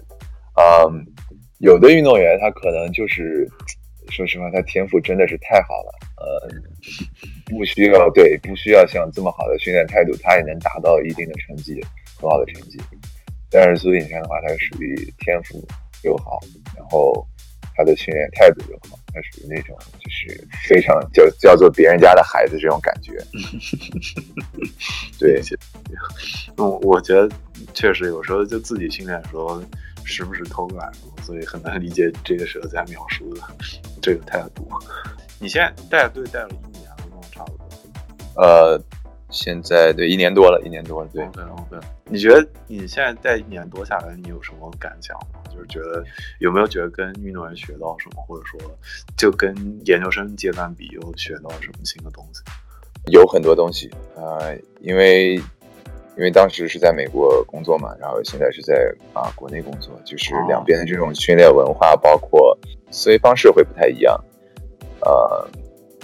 [0.55, 1.03] 嗯，
[1.57, 3.49] 有的运动员他可能就是，
[4.11, 6.47] 说实话，他天赋真的是太好了，呃，
[7.45, 11.81] 不需要对，不需要像这么好的训练态度，他也能达到一定的成绩，
[12.19, 12.77] 很好的成绩。
[13.49, 15.65] 但是苏炳添的话，他属于天赋
[16.03, 16.39] 又好，
[16.75, 17.25] 然后
[17.75, 23.13] 他的训练态度又好，他属于那种就是非常叫叫做别人家的孩子这种感觉。
[25.19, 25.41] 对，
[26.57, 27.29] 嗯，我觉得。
[27.75, 29.63] 确实，有时候就自己训练的时候，
[30.03, 30.91] 时不时偷个懒，
[31.23, 33.41] 所以很难理解这个时候在描述的
[34.01, 34.67] 这个态度。
[35.39, 37.21] 你现在带队带了一年了吗？
[37.31, 38.41] 差不多。
[38.41, 38.79] 呃，
[39.29, 41.09] 现在对一年多了，一年多了。
[41.13, 41.79] 对，OK，OK。
[42.05, 45.41] 你觉得你现在带一年多下来，你有什么感想吗？
[45.49, 46.03] 就是觉得
[46.39, 48.59] 有没有觉得跟运动员学到什么，或者说
[49.17, 52.41] 就跟研究生阶段比，又学到什么新的东西？
[53.11, 55.41] 有很多东西呃，因为。
[56.17, 62.57] 因为当时是在美国工作嘛，然后现在是在啊国内工作，就是两边的这种训练文化，包括
[62.91, 64.21] 思维方式会不太一样。
[64.99, 65.47] 呃，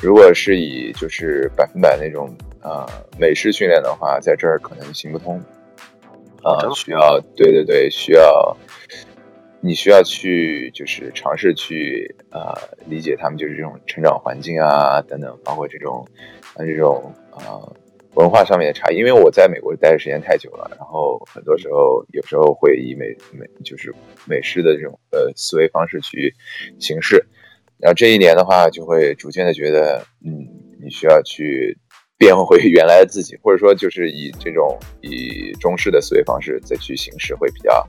[0.02, 2.88] 如果是以就是百分百那种啊
[3.20, 5.39] 美式训练的话，在这儿可能行不通。
[6.41, 8.56] 啊，需要对对对，需要
[9.60, 16.08] 你需要去就是尝试去啊理解他们就是这种成长环境啊等等，包括这种
[16.56, 17.60] 啊这种啊。
[18.17, 23.93] 文化上面的差异，因为我在美国待的时间太久了，然后很多时候有时候会以美美就是
[24.25, 26.34] 美式的这种呃思维方式去
[26.80, 27.23] 行事，
[27.77, 30.32] 然后这一年的话就会逐渐的觉得，嗯，
[30.84, 31.77] 你需要去
[32.17, 37.88] 变回原来的自己，或者说就是以这种以中式的思维方式再去行事会比较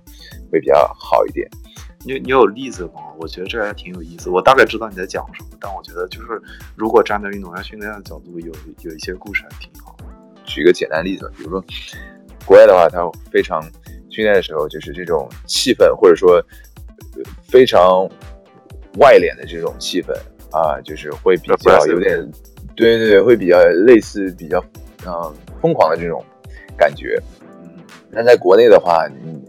[0.53, 1.49] 会比较好一点。
[2.05, 3.01] 你你有例子吗？
[3.19, 4.29] 我觉得这还挺有意思。
[4.29, 6.41] 我大概知道你在讲什么，但我觉得就是
[6.77, 9.97] 如果站在运动员训练的角度，有有一些故事还挺好。
[10.49, 11.63] 举一个简单例子，比如说
[12.45, 12.99] 国外的话，他
[13.31, 13.63] 非常
[14.09, 16.43] 训练的时候就是这种气氛，或者说
[17.49, 18.09] 非常
[18.99, 20.13] 外敛的这种气氛
[20.51, 22.19] 啊，就是会比较有点，
[22.75, 24.59] 对对对，会比较类似比较
[25.07, 25.13] 嗯
[25.61, 26.25] 疯狂的这种
[26.77, 27.21] 感觉。
[28.11, 29.41] 但在国内的话，你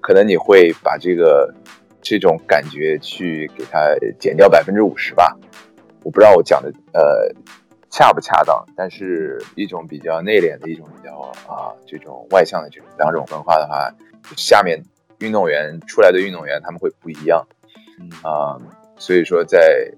[0.00, 1.52] 可能你会把这个
[2.00, 3.80] 这种感觉去给它
[4.18, 5.36] 减掉百分之五十吧。
[6.04, 7.34] 我不知道我讲的呃。
[7.90, 8.64] 恰不恰当？
[8.76, 11.18] 但是一种比较内敛的一种比较
[11.50, 13.92] 啊，这种外向的这种两种文化的话，
[14.36, 14.82] 下面
[15.20, 17.46] 运动员出来的运动员他们会不一样，
[18.22, 18.60] 啊，
[18.98, 19.90] 所以说在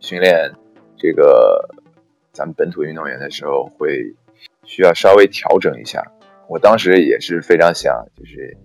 [0.00, 0.50] 训练
[0.96, 1.68] 这个
[2.32, 4.14] 咱们本土运动员的时候，会
[4.64, 6.04] 需要稍微调整一下。
[6.48, 8.56] 我当时也是非常想，就是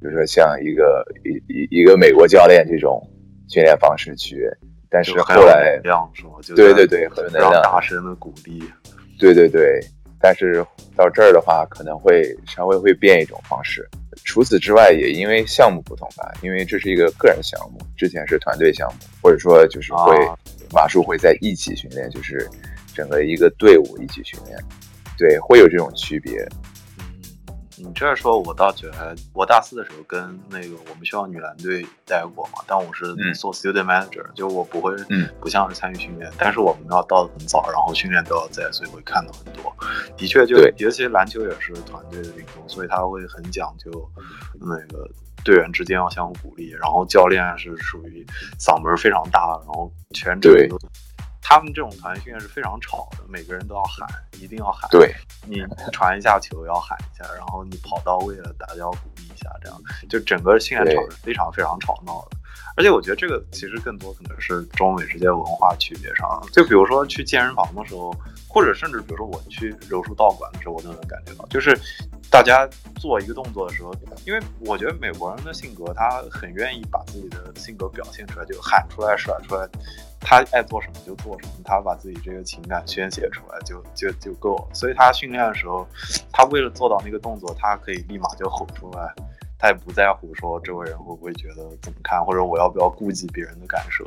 [0.00, 3.00] 比如说像一个一一一个美国教练这种
[3.48, 4.50] 训练方式去。
[4.92, 5.80] 但是后来，
[6.54, 8.62] 对对对，很能量，大声的鼓励，
[9.18, 9.80] 对对对。
[10.20, 13.88] 但是到这儿的话，可能会稍微会变一种方式。
[14.22, 20.14] 除此之外，也因为项目不同吧，因为这是一个个人项目，之前是团队项目，或者说就是会
[20.72, 22.48] 马术会在一起训练，就是
[22.94, 24.56] 整个一个队伍一起训练，
[25.18, 26.46] 对，会有这种区别。
[27.84, 34.94] 你这样说，我倒觉得，我大四的时候跟那个我们学校女篮队待过嘛，但我是做 student manager，就我不会，
[35.40, 39.74] 不像是参与训练，但是我们要到的很早，然后训练都要在，所以会看到很多。
[40.16, 43.90] 的确，就尤其篮球也是团队的运动，所以他会很讲究
[44.60, 45.10] 那个
[45.44, 48.24] 队员之间要相互鼓励，然后教练是属于
[48.60, 50.78] 嗓门非常大，然后全程都。
[51.42, 54.08] 他们这种团训练是非常吵的，每个人都要喊，
[54.40, 54.88] 一定要喊。
[54.90, 55.12] 对，
[55.44, 59.78] 你传一下球要喊一下，然后你跑到位了，大家要鼓励一下，这样
[60.08, 62.36] 就整个训练场是非常非常吵闹的。
[62.74, 68.14] 而且我觉得这个其实更多可能是中美之间文化区别上，就比如说去健身房的时候，
[68.48, 71.78] 或者甚至比如说我去柔术道馆的时候，我都能感觉到，就是
[72.32, 72.66] 大家
[72.96, 73.92] 做一个动作的时候，
[74.24, 79.68] 因为我觉得美国人的性格，他很愿意把自己的性格表现出来，就喊出来、甩出来。
[80.18, 84.68] 他爱做什么就做什么，他把自己这个情感宣泄出来就就就够了。
[84.72, 85.86] 所以他训练的时候，
[86.32, 89.12] 他为了做到那个动作，他可以立马就吼出来，
[89.58, 94.06] 他也不在乎说周围人会不会觉得怎么看，或者我要不要顾及别人的感受。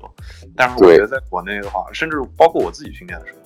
[0.55, 3.39] 但是我觉得在国内的话，甚至包括我自己训练的时候，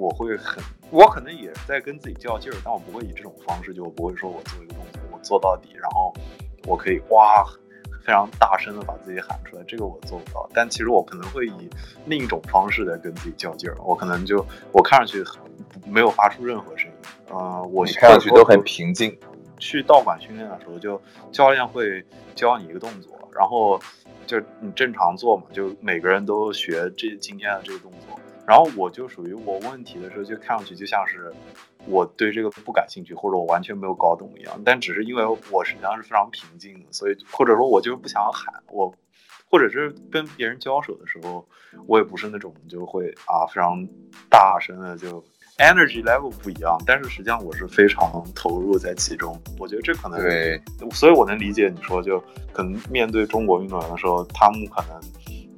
[0.00, 6.12] 我会很，我可能也在跟自己较劲儿，但我不会以这种方式，就我不会说我做一个动作，我做到底，然后
[6.66, 7.46] 我可以哇。
[8.02, 10.48] 非常大声的把自己喊出来，这个我做不到。
[10.54, 11.70] 但其实我可能会以
[12.06, 13.76] 另一种方式在跟自己较劲儿。
[13.78, 15.22] 我可能就我看上去
[15.86, 16.96] 没有发出任何声音，
[17.28, 19.16] 呃，我看上去都很平静。
[19.58, 22.02] 去道馆训练的时候，就教练会
[22.34, 23.78] 教你一个动作，然后
[24.26, 28.18] 就你正常做嘛，就每个人都学这今天的这个动作。
[28.50, 31.32] 然后我就属于我问题的时候，就看上去就像是。
[31.86, 38.94] 我对这个不感兴趣，或者我完全没有搞懂一样，但只是因为我实际上是非常平静的，所以或者说我就是不想喊我，
[39.50, 41.42] 或者是跟别人交手的时候，
[41.86, 43.88] 我也不是那种就会啊非常
[44.28, 45.24] 大声的就
[45.56, 49.40] energy level 不一样，但是实际上我是非常 投入在其中。
[49.58, 50.60] 我觉得这可能对，
[50.90, 55.00] 所以我能理解你说就可能面对中国运动员的时候，他们可能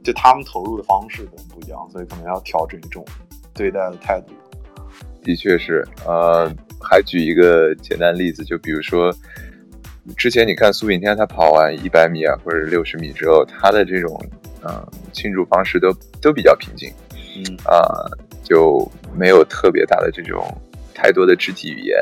[0.03, 3.05] 就他们投入的方式可能不一样，所以可能要调整一种
[3.55, 4.33] 对待的态度。
[5.23, 9.15] 的确是，呃，还举一个简单例子，就比如说，
[10.17, 14.21] 之前你看苏炳添他跑完一百米啊，或者六十米之后，他的这种，
[14.65, 16.93] 嗯，庆祝方式都都比较平静，
[17.37, 18.11] 嗯，啊，
[18.43, 20.45] 就没有特别大的这种
[20.93, 21.97] 太多的肢体语言。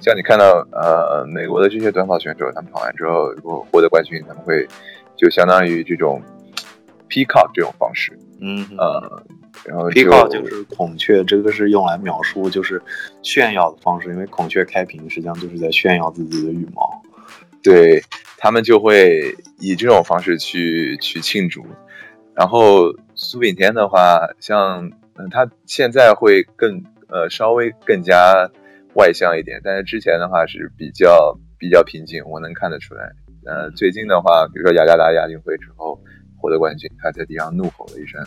[0.00, 4.66] 像你看到，呃，美国的这些短跑选手，他们跑完之后如果获得冠军，他们会
[5.16, 6.20] 就相当于这种
[7.08, 9.22] peacock 这种方式，嗯，呃。
[9.64, 12.80] 然后，peacock 就是孔雀，这个是用来描述就是
[13.22, 17.02] 炫耀的方式，因为孔雀开屏实际上就是在炫耀自己的羽毛。
[17.62, 18.00] 对
[18.36, 21.64] 他们就会以这种方式去去庆祝。
[22.34, 28.48] 然后苏炳添的话，像嗯，他现在会更呃稍微更加
[28.92, 33.10] 外向一点，但是之前的话是比较比较平静，我能看得出来。
[33.46, 35.98] 呃，最近的话，比如说雅加达亚运会之后。
[36.38, 38.20] 获得冠军，他在地上怒吼了一声，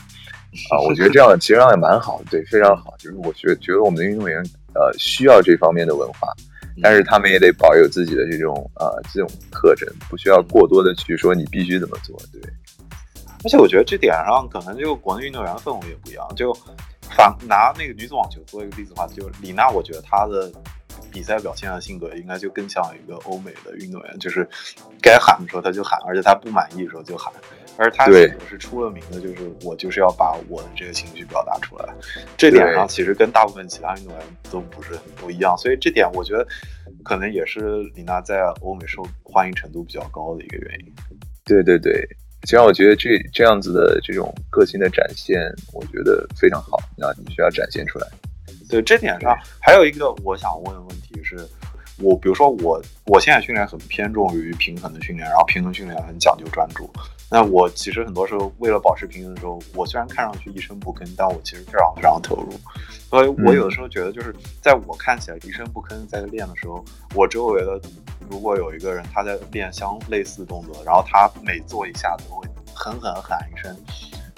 [0.72, 2.94] 啊，我觉得这样其实上也蛮好的，对， 非常好。
[2.98, 4.42] 就是我觉觉得我们的运动员，
[4.74, 6.28] 呃，需要这方面的文化，
[6.82, 12.42] 但是他们也得保有自己的这种呃这种特征，不需要过多的去说你必须怎么做，对。
[13.46, 16.54] 而且我觉得这点上可能就国内运动员氛围也不一样，就
[17.10, 20.52] 反拿那个女子网球做一个例子的话，就李娜，我觉得她的
[21.12, 24.48] 比赛表现的性格应该就更像一个欧美的运动员，就是
[25.02, 27.34] 该喊的时候他就喊，而且他不满意的时候就喊。
[27.78, 31.88] 而他也是出了名的，就是我就是要把我的这个情绪表达出来，
[32.36, 36.46] 这点上其实跟大部分其他运动员都不是很不一样，所以这点我觉得
[37.06, 40.94] 可能也是李娜在欧美受欢迎程度比较高的一个原因。
[41.46, 42.06] 对对对，
[42.44, 45.40] 其实我觉得这这样子的这种个性的展现，
[45.74, 48.06] 我觉得非常好，那你需要展现出来。
[48.70, 51.38] 对这点上，还有一个我想问的问题是，
[52.02, 56.90] 我比如说我我现在训练很偏重于平衡的训练，然后平衡训练很讲究专注。
[57.32, 62.50] 那我其实很多时候为了保持平衡的时候，我虽然看上去一声不吭，但我其实非常非常投入。
[63.10, 67.80] 所以我有的时候觉得，就是在我看起来一声不吭在练的时候，我周围的
[68.30, 73.76] 如果有一个人他在练相类似动作，然后他每做一下都会狠狠喊一声，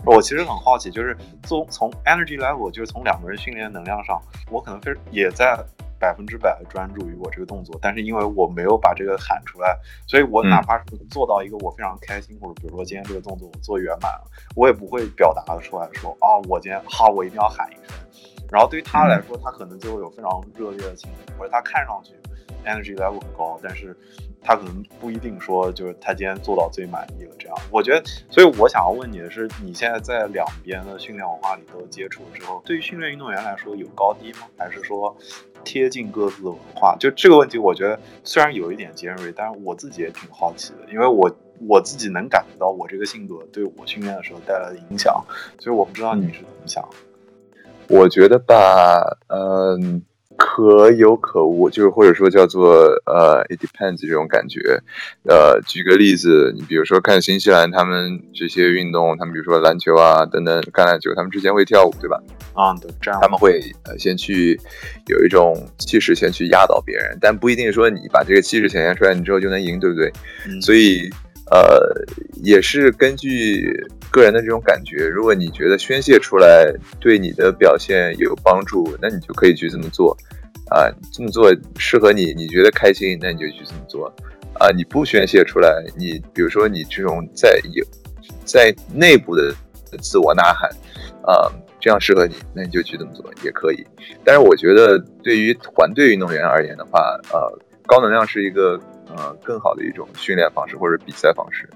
[0.06, 5.58] 我其实很好奇，就是从从 energy level，就是从两个人训练能量上，我可能非也在。
[6.02, 17.96] 百分之百的专注于我这个动作，但是因为我没有把这个喊出来，所以我哪怕是做到一个我非常开心，或者比如说今天这个动作我做圆满了，我也不会表达的出来说啊，我今天好，我一定要喊一声。
[18.50, 22.14] 然后对于他来说，他可能就会有非常热烈的情绪，或者他看上去
[22.66, 23.96] energy level 很高，但是。
[24.44, 34.48] 他可能不一定说就是他今天做到最满意了，这样我觉得，所以我想要问你的是，你现在在两边的训练文化里都接触之后，对于训练运动员来说有高低吗？
[34.58, 35.16] 还是说
[35.64, 36.98] 贴近各自的文化？
[37.00, 41.32] 就这个问题，我觉得虽然有一点尖锐，但是我自己也挺好奇的，因为我
[41.68, 45.24] 我自己能感觉到我这个性格对我训练的时候带来的影响，
[45.60, 46.84] 所以我不知道你是怎么想。
[47.88, 50.04] 我觉得吧，嗯。
[50.54, 52.74] 可有可无，就是或者说叫做
[53.06, 54.60] 呃，it depends 这种感觉。
[55.24, 62.22] 呃，举个例子，你比如说看新西兰他们这些运动，他们比如说篮球啊等等，橄榄球，他们之前会跳舞，对吧？
[62.54, 64.60] 啊，对，这样他们会呃先去
[65.08, 70.12] 有一种气势，先去压倒别人，但不一定说你把这个气势显现出来，你之后就能赢，对不对？
[70.60, 71.10] 所以
[71.50, 71.80] 呃，
[72.44, 73.72] 也是根据
[74.12, 80.18] 个人的这种感觉，如果你觉得宣泄出来对你的表现有帮助，那你就可以去这么做。
[80.72, 84.08] 啊，这么做适合你，你觉得开心，那你就去这么做。
[84.54, 87.86] 啊，你不宣泄出来，你比如说你这种在有
[88.46, 89.54] 在内部的
[90.00, 90.70] 自我呐喊，
[91.24, 93.86] 啊，这样适合你，那你就去这么做也可以。
[94.24, 98.80] 但是我觉得对于团队运动员而言的话，呃，高能量是一个
[99.10, 101.68] 呃更好的一种训练方式或者比赛方式。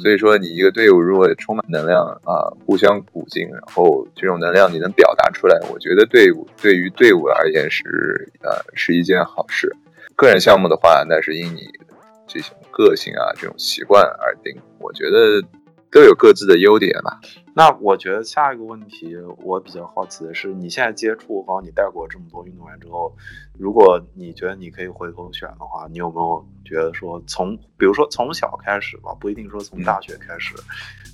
[0.00, 7.82] 所以说，你一个队伍如果充满能量啊，互相鼓劲，然后这种能量你能表达出来，我觉得队伍对于队伍而言是
[8.42, 9.74] 呃是一件好事。
[10.16, 11.68] 个人项目的话，那是因你
[12.26, 14.56] 这种个性啊这种习惯而定。
[14.78, 15.42] 我觉得
[15.94, 17.20] 都有各自的优点吧。
[17.54, 23.14] 那我觉得下一个问题，我比较好奇的是，你现在接触，包括你带过这么多运动员之后，
[23.56, 30.52] 如果你觉得你可以回头选的话，你有没有觉得说，从比如说从小开始吧，不一定说从大学开始，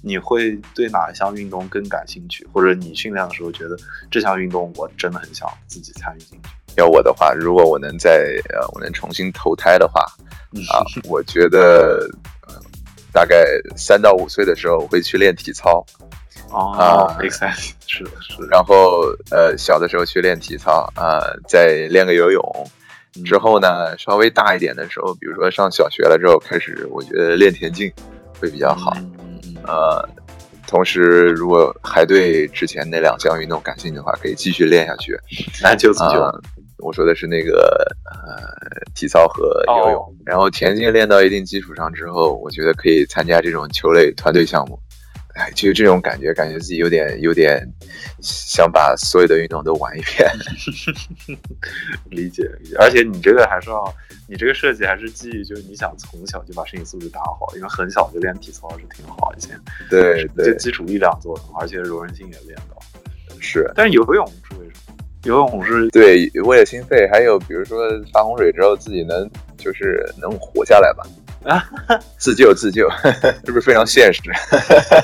[0.03, 3.77] 你会对哪一项运动更感兴趣，或者你训练的时候觉得
[4.11, 6.49] 这项运动我真的很想自己参与进去？
[6.79, 10.01] 要我的话，如果我能在呃，我能重新投胎的话，
[10.73, 12.09] 啊，我觉得
[13.13, 13.45] 大概
[13.77, 15.85] 三到五岁的时候，我会去练体操。
[16.53, 18.49] 哦，make sense，是的，是的。
[18.51, 22.43] 然后，呃，小的时候去练体操，啊，再练个游泳。
[23.25, 27.93] 之后呢，稍微大一点的时候，比如说上小学了之后，开始我觉得练田径
[28.41, 28.93] 会比较好。
[29.65, 30.09] 呃，
[30.67, 35.17] 同时，如果还对之前那两项运动感兴趣的话，可以继续练下去。
[35.63, 36.41] 篮球、足球。
[36.83, 40.17] 我说的是那个呃，体操和游泳。
[40.25, 44.79] 然后田径练到一定基础上之后，我觉得可以参加这种球类团队项目。
[45.35, 47.65] 哎，就这种感觉，感觉自己有点有点
[48.21, 50.29] 想把所有的运动都玩一遍。
[52.11, 53.95] 理解理解，而且你这个还是要，
[54.29, 59.51] 你这个设计还是基于就是你想从小就把身体素质打好，因为很小就练体操是挺好一些。
[59.89, 62.77] 对对，基础力量做的，而且柔韧性也练到。
[63.39, 64.90] 是，但是游泳是为什么？
[65.25, 69.29] 游泳是对为了心肺，还有比如说发洪水之后自己能
[69.59, 71.05] 就是能活下来吧。
[71.45, 71.65] 啊，
[72.19, 72.89] 自救自救，
[73.45, 74.23] 是不是非常现实？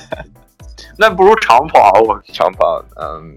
[0.98, 3.36] 那不如长跑，我长跑，嗯，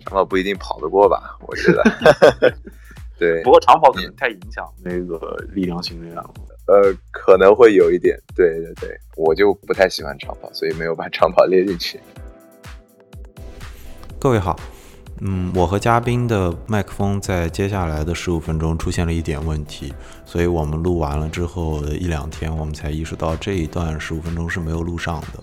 [0.00, 1.36] 长跑不一定跑得过吧？
[1.46, 2.54] 我觉得，
[3.18, 3.42] 对。
[3.42, 6.24] 不过长跑可能太影响那个力量训练了。
[6.66, 12.00] 呃，可能会有一点，对对对，我就不太喜欢长跑，所以没有把长跑列进去。
[14.18, 14.58] 各位好。
[15.20, 19.92] 嗯，我和嘉宾的麦克风在接下来的十五分钟出现了一点问题，
[20.24, 25.42] 所以我们录完了之后的一两天，我们才意识到这一段十五分钟是没有录上的。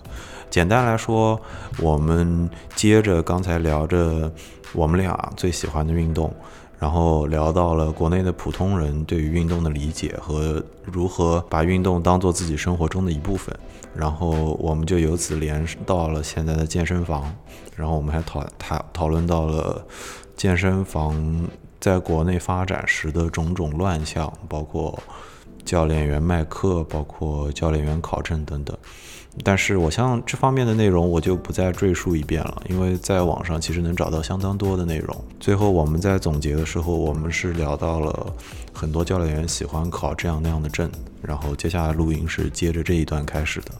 [0.50, 1.40] 简单来说，
[1.78, 4.30] 我们接着刚才聊着
[4.72, 6.32] 我们俩最喜欢的运动。
[6.78, 13.56] 然后聊到了国内的普通人对于运动的理解和如何把运动当做自己生活中的一部分，
[13.94, 17.32] 然后我们就由此连到了现在的健身房，
[17.76, 19.84] 然后我们还讨讨讨论到了
[20.36, 21.48] 健身房
[21.80, 24.98] 在国内发展时的种种乱象，包括
[25.64, 28.76] 教练员卖课，包括教练员考证等等。
[29.42, 35.24] 但是我像这方面的内容，我就不再赘述一遍了，因为在网上其实能找到相当多的内容。
[35.40, 38.30] 最后我们在总结的时候，我们是聊到了
[38.74, 40.90] 很多教练员喜欢考这样那样的证，
[41.22, 43.72] 然后接下来录音是接着这一段开始的。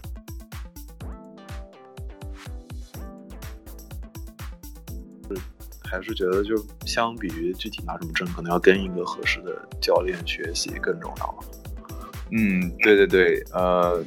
[5.92, 11.44] 还是觉得就相比于具体拿什么证，可能要跟一个合适的教练学习更重要了。
[12.30, 14.02] 嗯，对对对，呃。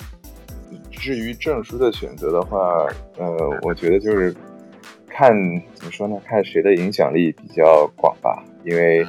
[0.91, 4.33] 至于证书的选择的话，呃，我觉得就是
[5.07, 5.31] 看
[5.75, 6.19] 怎么说呢？
[6.25, 8.43] 看谁的影响力比较广吧。
[8.63, 9.05] 因为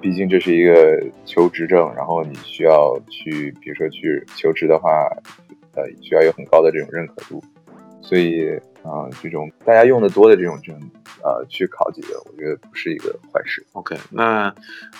[0.00, 4.90] 毕竟这是一个求职证，然后你需要去，比如说去求职的话，
[5.76, 7.42] 呃，需要有很高的这种认可度，
[8.00, 8.58] 所以。
[8.82, 10.76] 啊，这种大家用的多的这种证，
[11.22, 13.64] 呃，去考几个，我觉得不是一个坏事。
[13.72, 14.54] OK，那，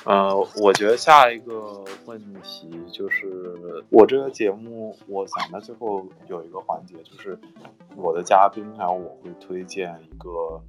[0.04, 7.38] 呃，我觉得下一个问题就是，我这个节目，我想在最后有一个环节，就是
[7.96, 10.62] 我的嘉宾还有我会推荐一个。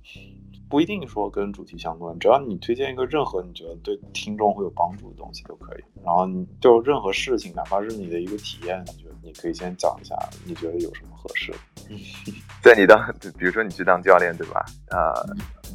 [0.70, 5.84] 不一定说跟主题相关，只要你推荐一个任何你觉得对听众会有帮助的东西都可以。
[6.04, 10.16] 然后你就任何事情，哪怕是你的一个体验，你觉得你可以先讲一下，
[10.46, 11.54] 你觉得有什么合适？
[12.62, 13.00] 在你当，
[13.38, 14.66] 比如说你去当教练，对吧？
[14.90, 15.14] 啊，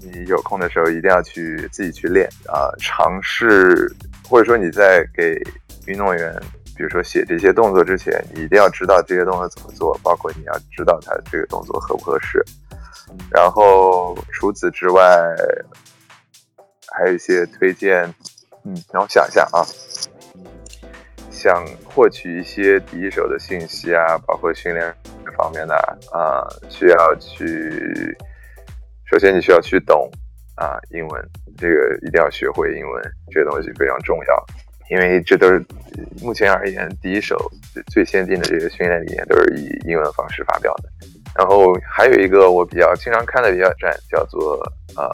[0.03, 3.91] 你有空的时候一定要去自己去练啊，尝试
[4.29, 5.35] 或者说你在给
[5.87, 6.35] 运动员，
[6.77, 12.45] 比如说写这些动作之前，你一定要知道这些动作怎么做，包括你要知道他这个动作合不合适。
[13.31, 15.03] 然后除此之外，
[16.93, 18.03] 还有一些推荐，
[18.65, 19.65] 嗯，让我想一下啊，
[21.39, 24.93] 想获取一些第一手的信息啊，包括训练
[25.37, 25.75] 方面的
[26.13, 27.47] 啊，需要去，
[29.09, 30.11] 首先你需要去懂
[30.57, 34.47] 啊英文，这个一定要学会英文，这个东西非常重要，
[34.91, 35.65] 因为这都是
[36.21, 37.37] 目前而言第一手
[37.93, 40.91] 最先进的这个训练理念都是以英文方式发表的。
[41.37, 44.61] 然后还有一个我比较经常看的比较站叫做
[44.97, 45.09] 呃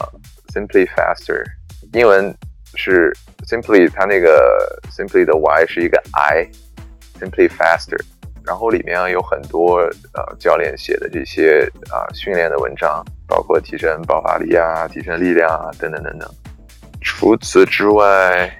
[0.51, 1.43] Simply Faster，
[1.93, 2.35] 英文
[2.75, 3.11] 是
[3.45, 7.99] Simply，它那个 Simply 的 Y 是一个 I，Simply Faster，
[8.45, 9.79] 然后里面有很多
[10.13, 16.29] 呃教练写的这些啊训练的文章，包括提升爆发力啊、提升力量啊等等等等。
[17.01, 18.51] 除此之外，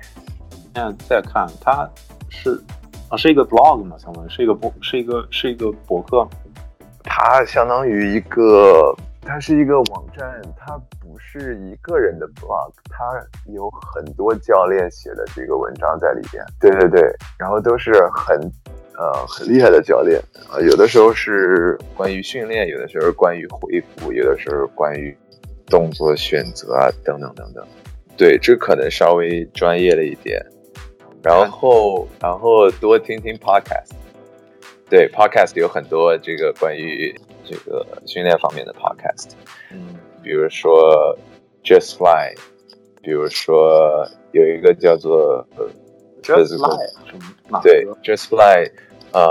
[0.74, 1.90] 现在再看它
[2.30, 2.62] 是
[3.10, 6.28] 啊是一个 blog 嘛，相当于是一个博是一个是一个博客。
[7.04, 8.96] 它相当于一个，
[9.26, 13.04] 它是一个网站，它不是一个人的 blog，它
[13.52, 16.46] 有很多教练写的这个文章在里边。
[16.62, 17.02] 对对对，
[17.38, 18.40] 然后都是很
[18.94, 25.18] 呃很厉害的教练啊，有的时候是关于训练，有的时候关于恢复，有的时候关于
[25.66, 27.66] 动作选择啊等等等等。
[28.16, 30.40] 对，这可能稍微专业了一点。
[31.24, 33.92] 然后然后多听听 podcast。
[34.88, 37.12] 对，podcast 有很多这个关于
[37.46, 39.32] 这个训练方面的 podcast，
[39.72, 41.18] 嗯，比如说
[41.64, 42.34] Just Fly，
[43.02, 45.46] 比如说有一个叫做
[46.22, 47.62] Just Fly？
[47.62, 48.72] 对，Just Fly，
[49.14, 49.22] 呃，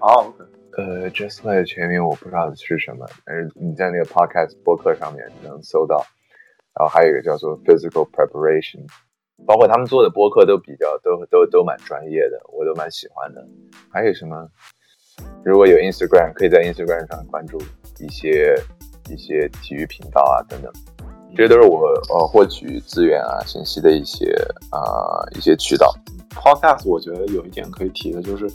[0.00, 0.34] 哦，
[0.76, 6.04] 呃，Just Fly 的全名我不知道是什么，但是你在那个 podcast 播客上面能搜到。
[6.74, 8.86] 然后还有一个叫做 Physical Preparation，
[9.46, 13.46] 包括他们做的播客都比较都都都蛮专业的，我都蛮喜欢的。
[13.92, 14.48] 还有什么？
[15.44, 17.58] 如果有 Instagram，可以在 Instagram 上关注
[17.98, 18.54] 一些
[19.10, 20.72] 一些体育频道啊等等，
[21.36, 24.32] 这些都是我呃获取资源啊信息的一些
[24.70, 24.80] 啊
[25.36, 25.94] 一些渠道。
[26.30, 28.48] Podcast 我觉得有一点可以提的就是。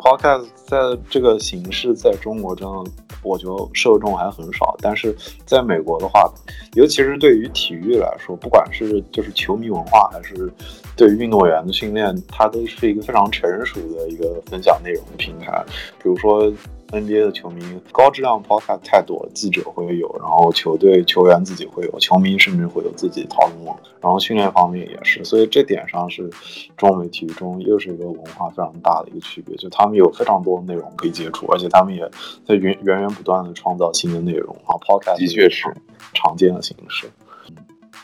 [0.00, 0.78] Podcast 在
[1.08, 2.90] 这个形式在中国真的，
[3.22, 4.74] 我觉得受众还很少。
[4.80, 6.32] 但是在美国的话，
[6.74, 10.50] 尤其是对于体育来说，不管是就是球迷文化，还是
[10.96, 15.64] 对于运动员的训练，它都是一个非常成熟的一个分享内容的平台。
[16.02, 16.52] 比如说。
[16.92, 17.62] NBA 的球迷
[17.92, 26.28] 高质量 podcast 太多了，记者会有，然后球队球员自己会有，球迷甚至会有自己讨论网，然后训练方面也是，所以这点上是
[26.76, 32.08] 中美体育中又是一个文化非常大的一个区别，就他们有非常多的内容可以接触，而且他们也
[32.44, 35.72] 在源源源不断的创造新的内容，然后 podcast 的确是
[36.12, 37.08] 常见的形式。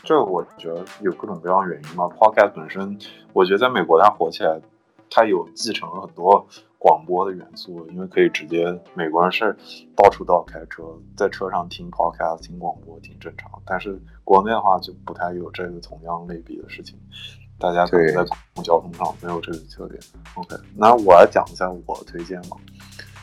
[0.03, 2.97] 这我觉得有各种各样原因嘛，podcast 本身，
[3.33, 4.61] 我觉得在美国它火起来，
[5.09, 6.47] 它有继承了很多。
[6.79, 9.55] 广播的元素，因为可以直接，美国人是
[9.95, 10.83] 到处都要开车，
[11.15, 13.49] 在车上听 podcast、听广播挺正常。
[13.65, 16.97] 但是国内的话就不太有这个同样类比的事情，
[17.59, 19.99] 大家可能在公共交通上没有这个特点。
[20.35, 22.57] OK，那我来讲一下我推荐吧。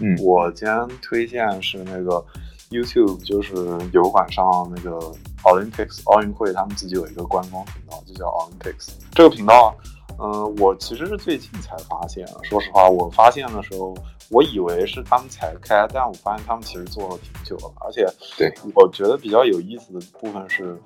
[0.00, 2.24] 嗯，我今天推荐是那个
[2.70, 3.54] YouTube，就是
[3.92, 4.44] 油管上
[4.74, 4.98] 那个
[5.44, 8.94] Olympics 奥运会，他们自己有一个官方频道，就叫 Olympics。
[9.12, 9.76] 这个频道。
[10.18, 12.26] 嗯，我其实是最近才发现。
[12.42, 13.94] 说实话，我发现的时候，
[14.30, 17.72] 我以为是他们才开，但我发现他们其实做了挺久了。
[17.80, 18.06] 而且，
[18.36, 20.80] 对我觉得比较有意思的部分是，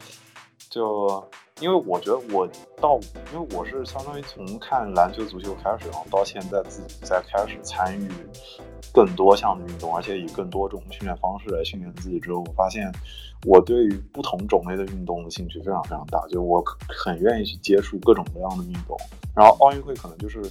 [0.71, 1.23] 就
[1.61, 2.49] 因为我觉得我
[2.81, 2.99] 到，
[3.33, 8.09] 因为我是相当于从看篮球、足球开始，然后到现在自己在开始参与
[8.93, 12.93] 更多项的运动，而且以更多种训练方式来训练自己之后，我发现。
[13.47, 18.97] 我对于不同种类的运动的兴趣非常非常大，就我很愿意去接触各种各样的运动。
[19.33, 20.43] 然后奥运会可能就是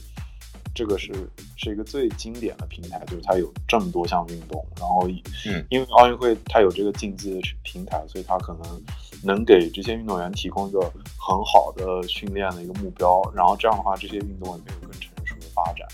[0.73, 1.11] 这个是
[1.57, 4.65] 是一个最经典的平台，就是它有这么多项运动。
[4.79, 5.05] 然后，
[5.47, 8.81] 嗯，因为奥运会它有这个竞技的平台，所以它可能
[9.21, 10.79] 能给这些运动员提供一个
[11.19, 13.21] 很好的训练的一个目标。
[13.35, 15.85] 然后这样的话，这些运动也可以有更成熟的发展。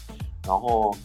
[0.45, 0.95] 然后。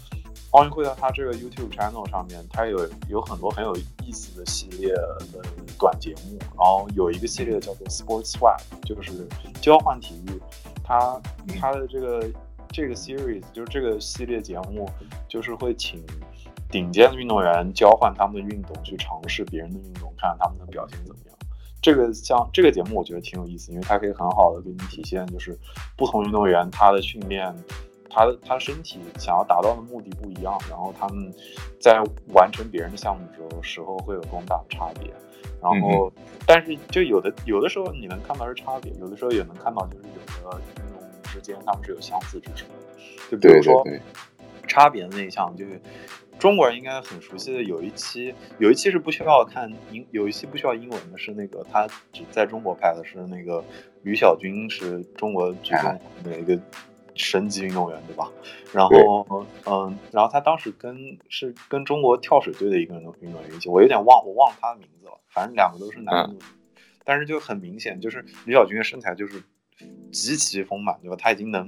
[0.53, 5.45] 奥运会在它这个 YouTube channel 上面，它有有很多很有意思的系列的
[5.79, 9.29] 短节目，然后有一个系列叫做 Sports Swap，就是
[9.61, 10.41] 交换体育。
[10.83, 11.21] 它
[11.61, 12.27] 它的这个
[12.71, 14.89] 这个 series 就是这个系列节目，
[15.29, 16.03] 就是会请
[16.71, 21.37] 顶尖的运动员交换他们的运动，去尝试别人的运动，看看他们的表现怎么样。
[21.83, 25.59] 这个像这个节目，我觉得挺有意思，因为它可以很好的给你体现，就是
[25.95, 27.55] 不同运动员他的训练。
[28.19, 31.33] 他的他身体想要达到的目的不一样，然后他们
[31.81, 32.03] 在
[32.35, 35.09] 完成别人的项目的时候时候会有多么大的差别。
[35.63, 36.13] 然后，
[36.45, 40.09] 但是就有的有的时候你能看到是差别，有的时候也能看到就是
[40.43, 43.31] 有的运动之间他们是有相似之处的。
[43.31, 43.85] 就比如说
[44.67, 45.81] 差别的那一项，就是
[46.41, 53.63] 中国人应该很熟悉的，有一期有一期是不需要看英，有一期不需要英文的，是那个他只在中国拍的，是那个
[54.03, 56.59] 吕小军是中国举重的一个。
[57.19, 58.31] 神级运动员对吧？
[58.73, 65.21] 然后嗯，然后他当时跟是跟中国跳水队的一个运动运动员一起，我有点忘我忘了他的名字了。
[65.29, 66.37] 反正两个都是男的，
[67.05, 69.43] 但是就很明显，就是李小军的身材就是
[70.11, 71.17] 极其丰满，对吧？
[71.19, 71.67] 他已经能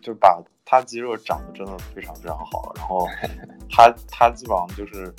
[0.00, 2.72] 就是把他肌肉长得真的非常非常好了。
[2.76, 3.06] 然后
[3.70, 5.12] 他他基本上就是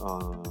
[0.00, 0.42] 嗯，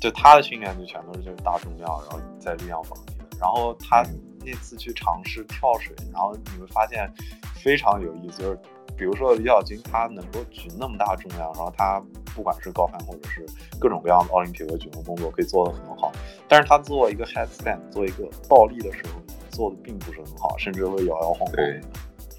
[0.00, 3.24] 就他的训练就全都是就是大重量，然后在力量方面的。
[3.40, 4.04] 然后他
[4.48, 7.12] 那次去尝试跳水，然后你会发现。
[7.60, 8.58] 非常有意思，就是
[8.96, 12.00] 比如说李小军，他能够举那么大重量，然后他
[12.36, 13.44] 不管是高攀或者是
[13.80, 16.12] 各种各样的奥林匹克举重动作，可以做得很好。
[16.46, 19.20] 但是他做一个 headstand，做一个倒立的时候，
[19.50, 21.50] 做的并不是很好，甚至会摇摇晃晃。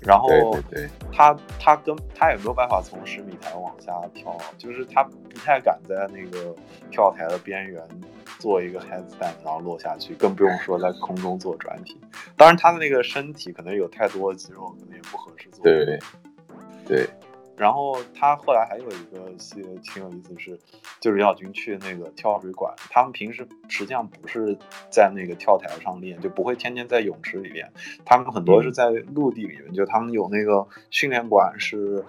[0.02, 0.56] 然后
[1.12, 6.56] 他他跟他也没有办法从十米台往下跳，就是他不太敢在那个
[6.90, 7.84] 跳台的边缘
[8.40, 12.00] 做一个 headstand，然后落下去，更不用说在空中做转体。
[12.38, 15.64] 当然，他的那个身体可能有太多的肌肉，可能也不合适做。
[15.64, 16.00] 对
[16.86, 17.10] 对。
[17.60, 20.58] 然后他后来还有一个戏挺有意思，是
[21.02, 24.58] 就是李小军去那个跳水馆，他们平时实际上不是
[24.90, 27.70] 在那个跳台上练，就不会天天在泳池里练，
[28.06, 32.06] 他们很多是在陆地里面，就他们有那个训练馆是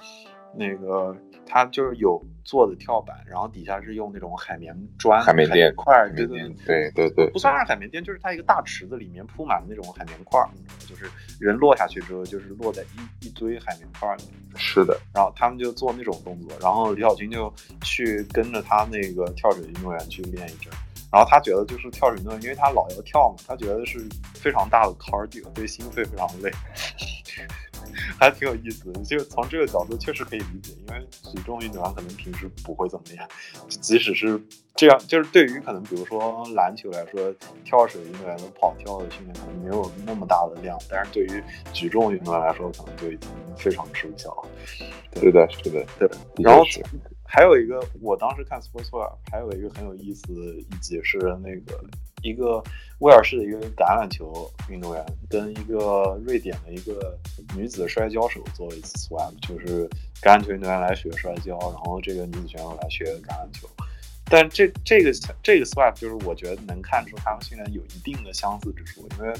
[0.55, 1.17] 那个。
[1.53, 10.41] 它就是有做的跳板，然后底下是用那种海绵砖、海绵垫块，对对对对对，不算是海绵垫，就是它一个大池子里面铺满了那种海绵块，
[10.87, 14.23] 就是人落下去之后，就是落在一一堆海绵块里。
[14.55, 20.73] 是的，然后他们就做那种动作，然后李小军就去跟着他那个跳水运动员去练一阵，
[21.11, 23.99] 然后他觉得就是跳水运动员，因为他老要跳嘛，他觉得是
[24.35, 26.49] 非常大的 cardio，对心肺非常累。
[28.19, 33.27] 还挺有意思的，就从这个角度确实可以理解，因为举重运动员可能平时不会怎么练，
[33.69, 34.41] 即使是
[34.75, 37.35] 这样，就是对于可能比如说篮球来说，
[37.65, 44.49] 跳水运动员的跑跳的训练可能没有那么大的量，但是对于举重运动员来说，可能就已经非常吃不消了。
[45.13, 46.09] 对的，是的，对。
[46.43, 46.63] 然后
[47.25, 51.81] 还有一个，我当时看 Sportswear，还有一个很有意思的一集是那个。
[52.23, 52.63] 一个
[52.99, 57.19] 威尔士的一个橄榄球运动员跟一个瑞典的一个
[57.57, 59.89] 女子摔跤手做了一次 swap，就是
[60.23, 63.69] 橄榄球运动员来学摔跤，然后这个女子选手来学橄榄球。
[64.27, 65.13] 但这这个
[65.43, 69.35] 这个 swap 就是我觉得能看出他们训练有一定的相似之处，因为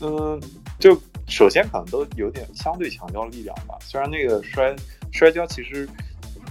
[0.00, 0.40] 嗯，
[0.78, 3.76] 就首先可能都有点相对强调力量吧。
[3.80, 4.74] 虽然那个摔
[5.10, 5.88] 摔跤其实。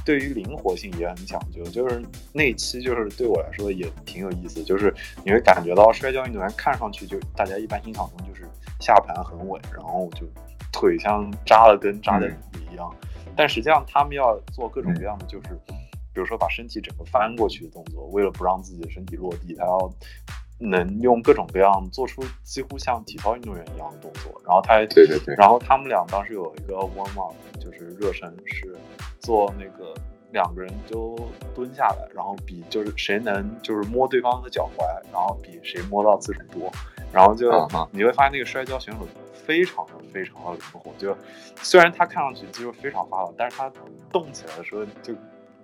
[0.04, 2.02] 对于灵活性也很讲究，就是
[2.34, 4.94] 那期就是对我来说也挺有意思，就是
[5.24, 8.48] 你会感觉到摔跤运动员看上去就大家一般印象中就是
[8.80, 10.26] 下盘很稳，然后就
[10.72, 12.90] 腿像扎了根扎在土里一样，
[13.36, 15.50] 但实际上他们要做各种各样的，就是
[16.14, 19.94] 比如说把身体整个翻过去的动作，为了不让自己的身体落地，他要
[20.58, 28.76] 能用各种各样做出几乎像体操运动员一样的动作，然后他对对对，然后他们俩当时有一个 warm up，就是热身是。
[29.22, 29.94] 做那个
[30.32, 31.18] 两个人都
[31.56, 36.72] 蹲下来，然后比就是谁能就是摸对方的脚踝，然后比谁摸到次数多，
[37.14, 37.52] 然后就
[37.92, 41.16] 你会发现那个摔跤选手非常的非常的灵活，就
[41.58, 43.72] 虽然他看上去肌肉非常发达，但是他
[44.12, 45.14] 动起来的时候就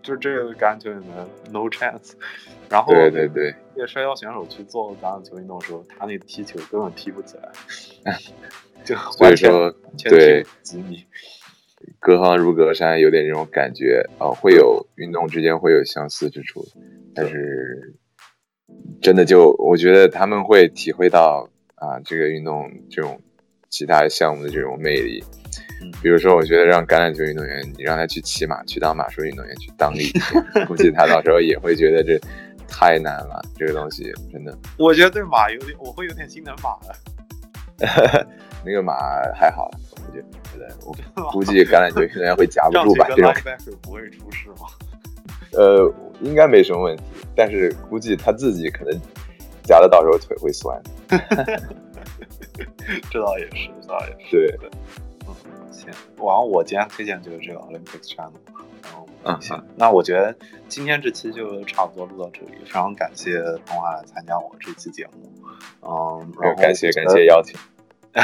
[0.02, 2.14] 就这个橄榄球里面 no chance。
[2.70, 7.50] 然后对对对，那个摔跤选手去做橄榄球运动的时候，他那个踢球根本踢不起来，
[8.84, 9.50] 就完全
[10.10, 11.06] 对几米。
[12.00, 16.66] 隔行如隔山，有点这种感觉啊，会有运动之间会有相似之处，
[17.14, 17.96] 但是
[19.02, 23.20] 真的就我觉得他们会体会到啊，这个运动这种
[23.70, 25.24] 其他项目的这种魅力。
[26.02, 30.12] 比如说，我觉得让橄榄球运动员，你让他去骑马，去当马术运动员，去当力，
[30.68, 32.20] 估计他到时候也会觉得这
[32.68, 34.58] 太难了，这个东西真的。
[34.78, 38.28] 我觉得对马有点，我会有点心疼马了。
[38.66, 38.96] 那个马
[39.36, 39.70] 还好。
[40.14, 40.24] 对，
[40.86, 40.94] 我
[41.32, 43.08] 估计橄榄球运动员会夹不住吧？
[43.16, 43.34] 这种
[43.82, 44.68] 不会出事吗？
[45.54, 45.92] 呃，
[46.22, 47.04] 应该没什么问题，
[47.36, 49.00] 但是估计他自己可能
[49.64, 50.82] 夹的到时候腿会酸。
[53.10, 54.32] 这倒也是，这倒也是。
[54.32, 54.70] 对，
[55.28, 55.34] 嗯，
[55.72, 55.90] 行。
[56.18, 58.32] 然后我今天推荐就是这个 Olympics Channel。
[59.24, 59.64] 嗯，行。
[59.76, 60.36] 那我觉得
[60.68, 65.32] 今天这期就差不多录到这里，非常感谢童华来参加我这期节目。
[65.82, 67.58] 嗯，然后感谢感谢邀请。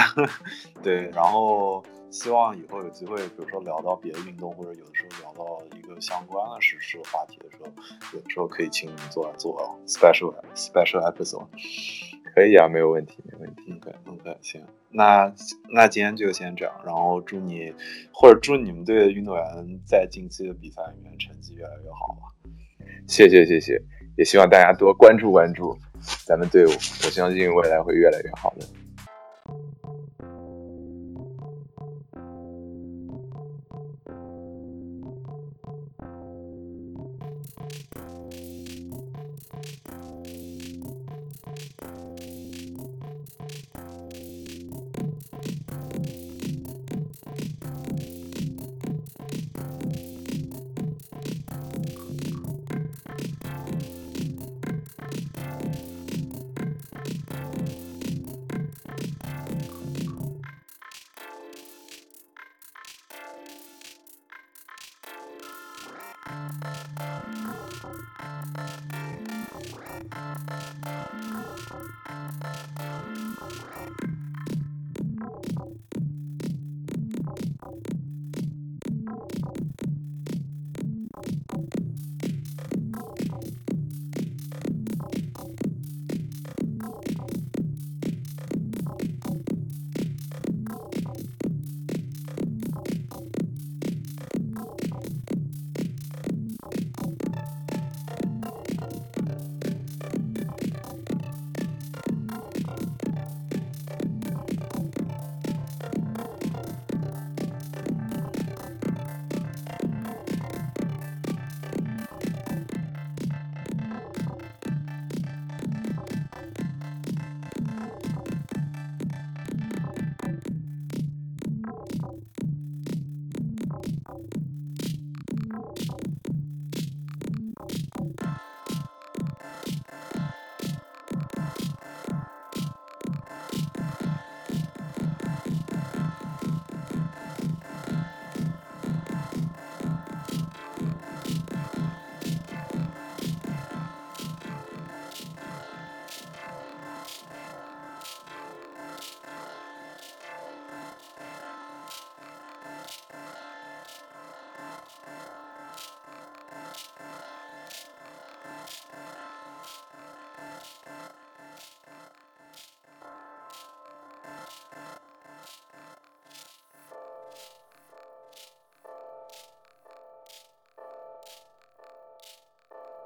[0.83, 7.67] 对，然后希望以后有机会，比如说聊到别的运动，或者有的时候聊到一个相关的时事话题的时候，
[8.13, 11.47] 有的时候可以请你们做做 special special episode。
[12.35, 13.71] 可以啊，没有问题，没问题。
[13.73, 15.31] OK OK，行，那
[15.71, 17.71] 那今天就先这样，然后祝你
[18.11, 22.33] 或者祝你们队的运动员在近期的比赛里面成绩越来越好吧。
[23.07, 23.79] 谢谢谢谢，
[24.17, 25.77] 也希望大家多关注关注
[26.25, 28.65] 咱们队伍，我相信未来会越来越好的。